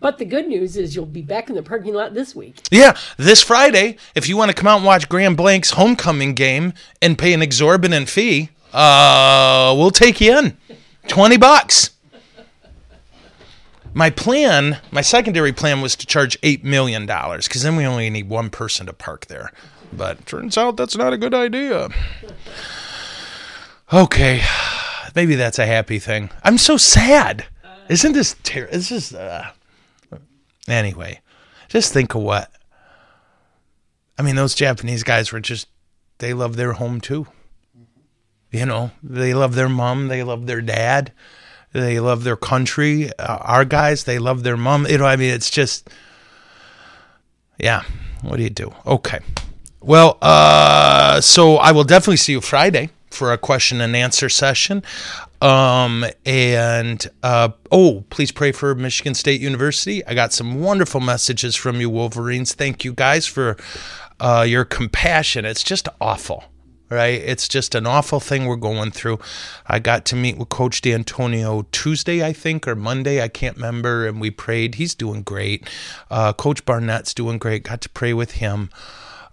[0.00, 2.60] But the good news is you'll be back in the parking lot this week.
[2.70, 6.72] Yeah, this Friday, if you want to come out and watch Grand Blanc's homecoming game
[7.00, 10.56] and pay an exorbitant fee, uh, we'll take you in.
[11.08, 11.90] 20 bucks.
[13.94, 18.28] My plan, my secondary plan was to charge $8 million because then we only need
[18.28, 19.52] one person to park there.
[19.92, 21.88] But turns out that's not a good idea.
[23.92, 24.42] Okay,
[25.14, 26.30] maybe that's a happy thing.
[26.42, 27.44] I'm so sad.
[27.88, 28.72] Isn't this terrible?
[28.72, 29.50] This is, uh,
[30.66, 31.20] anyway,
[31.68, 32.50] just think of what.
[34.18, 35.68] I mean, those Japanese guys were just,
[36.18, 37.26] they love their home too.
[38.50, 41.12] You know, they love their mom, they love their dad,
[41.72, 43.10] they love their country.
[43.18, 44.86] Uh, our guys, they love their mom.
[44.86, 45.90] You know, I mean, it's just,
[47.58, 47.82] yeah.
[48.22, 48.72] What do you do?
[48.86, 49.18] Okay.
[49.80, 54.82] Well, uh, so I will definitely see you Friday for a question and answer session.
[55.40, 60.04] Um, and uh, oh, please pray for Michigan State University.
[60.06, 62.54] I got some wonderful messages from you, Wolverines.
[62.54, 63.56] Thank you guys for
[64.20, 65.44] uh, your compassion.
[65.44, 66.44] It's just awful,
[66.90, 67.20] right?
[67.20, 69.18] It's just an awful thing we're going through.
[69.66, 73.20] I got to meet with Coach D'Antonio Tuesday, I think, or Monday.
[73.20, 74.06] I can't remember.
[74.06, 74.76] And we prayed.
[74.76, 75.68] He's doing great.
[76.08, 77.64] Uh, Coach Barnett's doing great.
[77.64, 78.70] Got to pray with him.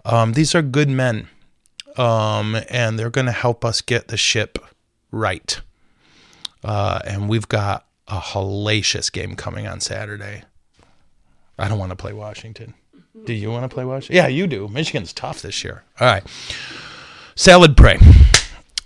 [0.05, 1.27] Um, these are good men,
[1.99, 4.57] um, and they're going to help us get the ship
[5.11, 5.59] right.
[6.63, 10.43] Uh, and we've got a hellacious game coming on Saturday.
[11.57, 12.73] I don't want to play Washington.
[13.25, 14.15] Do you want to play Washington?
[14.15, 14.69] Yeah, you do.
[14.69, 15.83] Michigan's tough this year.
[15.99, 16.23] All right.
[17.35, 17.99] Salad pray.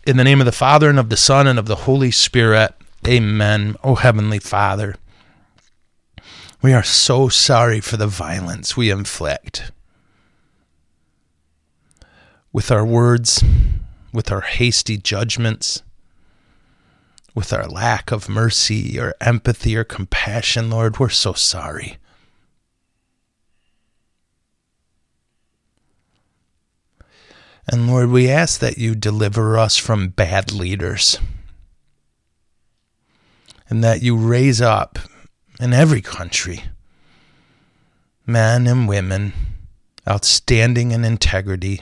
[0.08, 2.74] In the name of the Father, and of the Son, and of the Holy Spirit.
[3.08, 3.76] Amen.
[3.84, 4.96] Oh, Heavenly Father,
[6.64, 9.72] we are so sorry for the violence we inflict
[12.54, 13.44] with our words,
[14.14, 15.84] with our hasty judgments,
[17.36, 21.00] with our lack of mercy or empathy or compassion, Lord.
[21.00, 21.98] We're so sorry.
[27.68, 31.18] And Lord, we ask that you deliver us from bad leaders
[33.70, 35.00] and that you raise up
[35.60, 36.66] in every country
[38.26, 39.34] men and women
[40.08, 41.82] outstanding in integrity,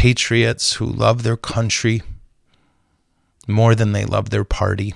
[0.00, 2.00] patriots who love their country
[3.46, 4.94] more than they love their party,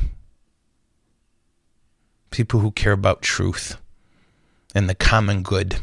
[2.31, 3.77] people who care about truth
[4.75, 5.77] and the common good.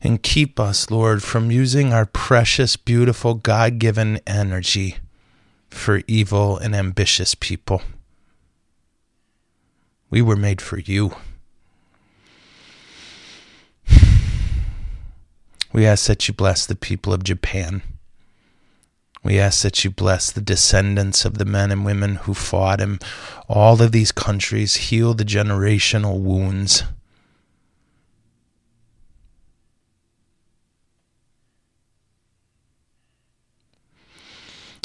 [0.00, 4.96] And keep us, Lord, from using our precious, beautiful, God given energy
[5.68, 7.82] for evil and ambitious people.
[10.08, 11.14] We were made for you.
[15.72, 17.82] We ask that you bless the people of Japan.
[19.22, 22.98] We ask that you bless the descendants of the men and women who fought in
[23.48, 26.84] all of these countries, heal the generational wounds.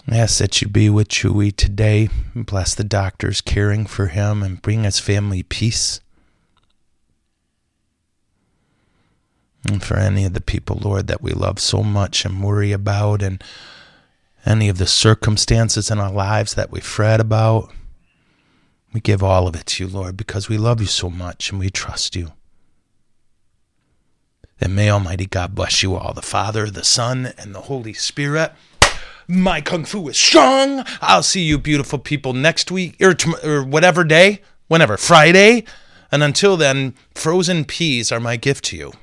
[0.07, 2.09] I ask that you be with Chewy today.
[2.35, 5.99] Bless the doctors caring for him and bring his family peace.
[9.67, 13.21] And for any of the people, Lord, that we love so much and worry about,
[13.21, 13.43] and
[14.45, 17.71] any of the circumstances in our lives that we fret about,
[18.93, 21.59] we give all of it to you, Lord, because we love you so much and
[21.59, 22.31] we trust you.
[24.61, 28.53] And may Almighty God bless you all, the Father, the Son, and the Holy Spirit.
[29.27, 30.85] My kung fu is strong.
[31.01, 35.65] I'll see you, beautiful people, next week or, tom- or whatever day, whenever, Friday.
[36.11, 38.93] And until then, frozen peas are my gift to you.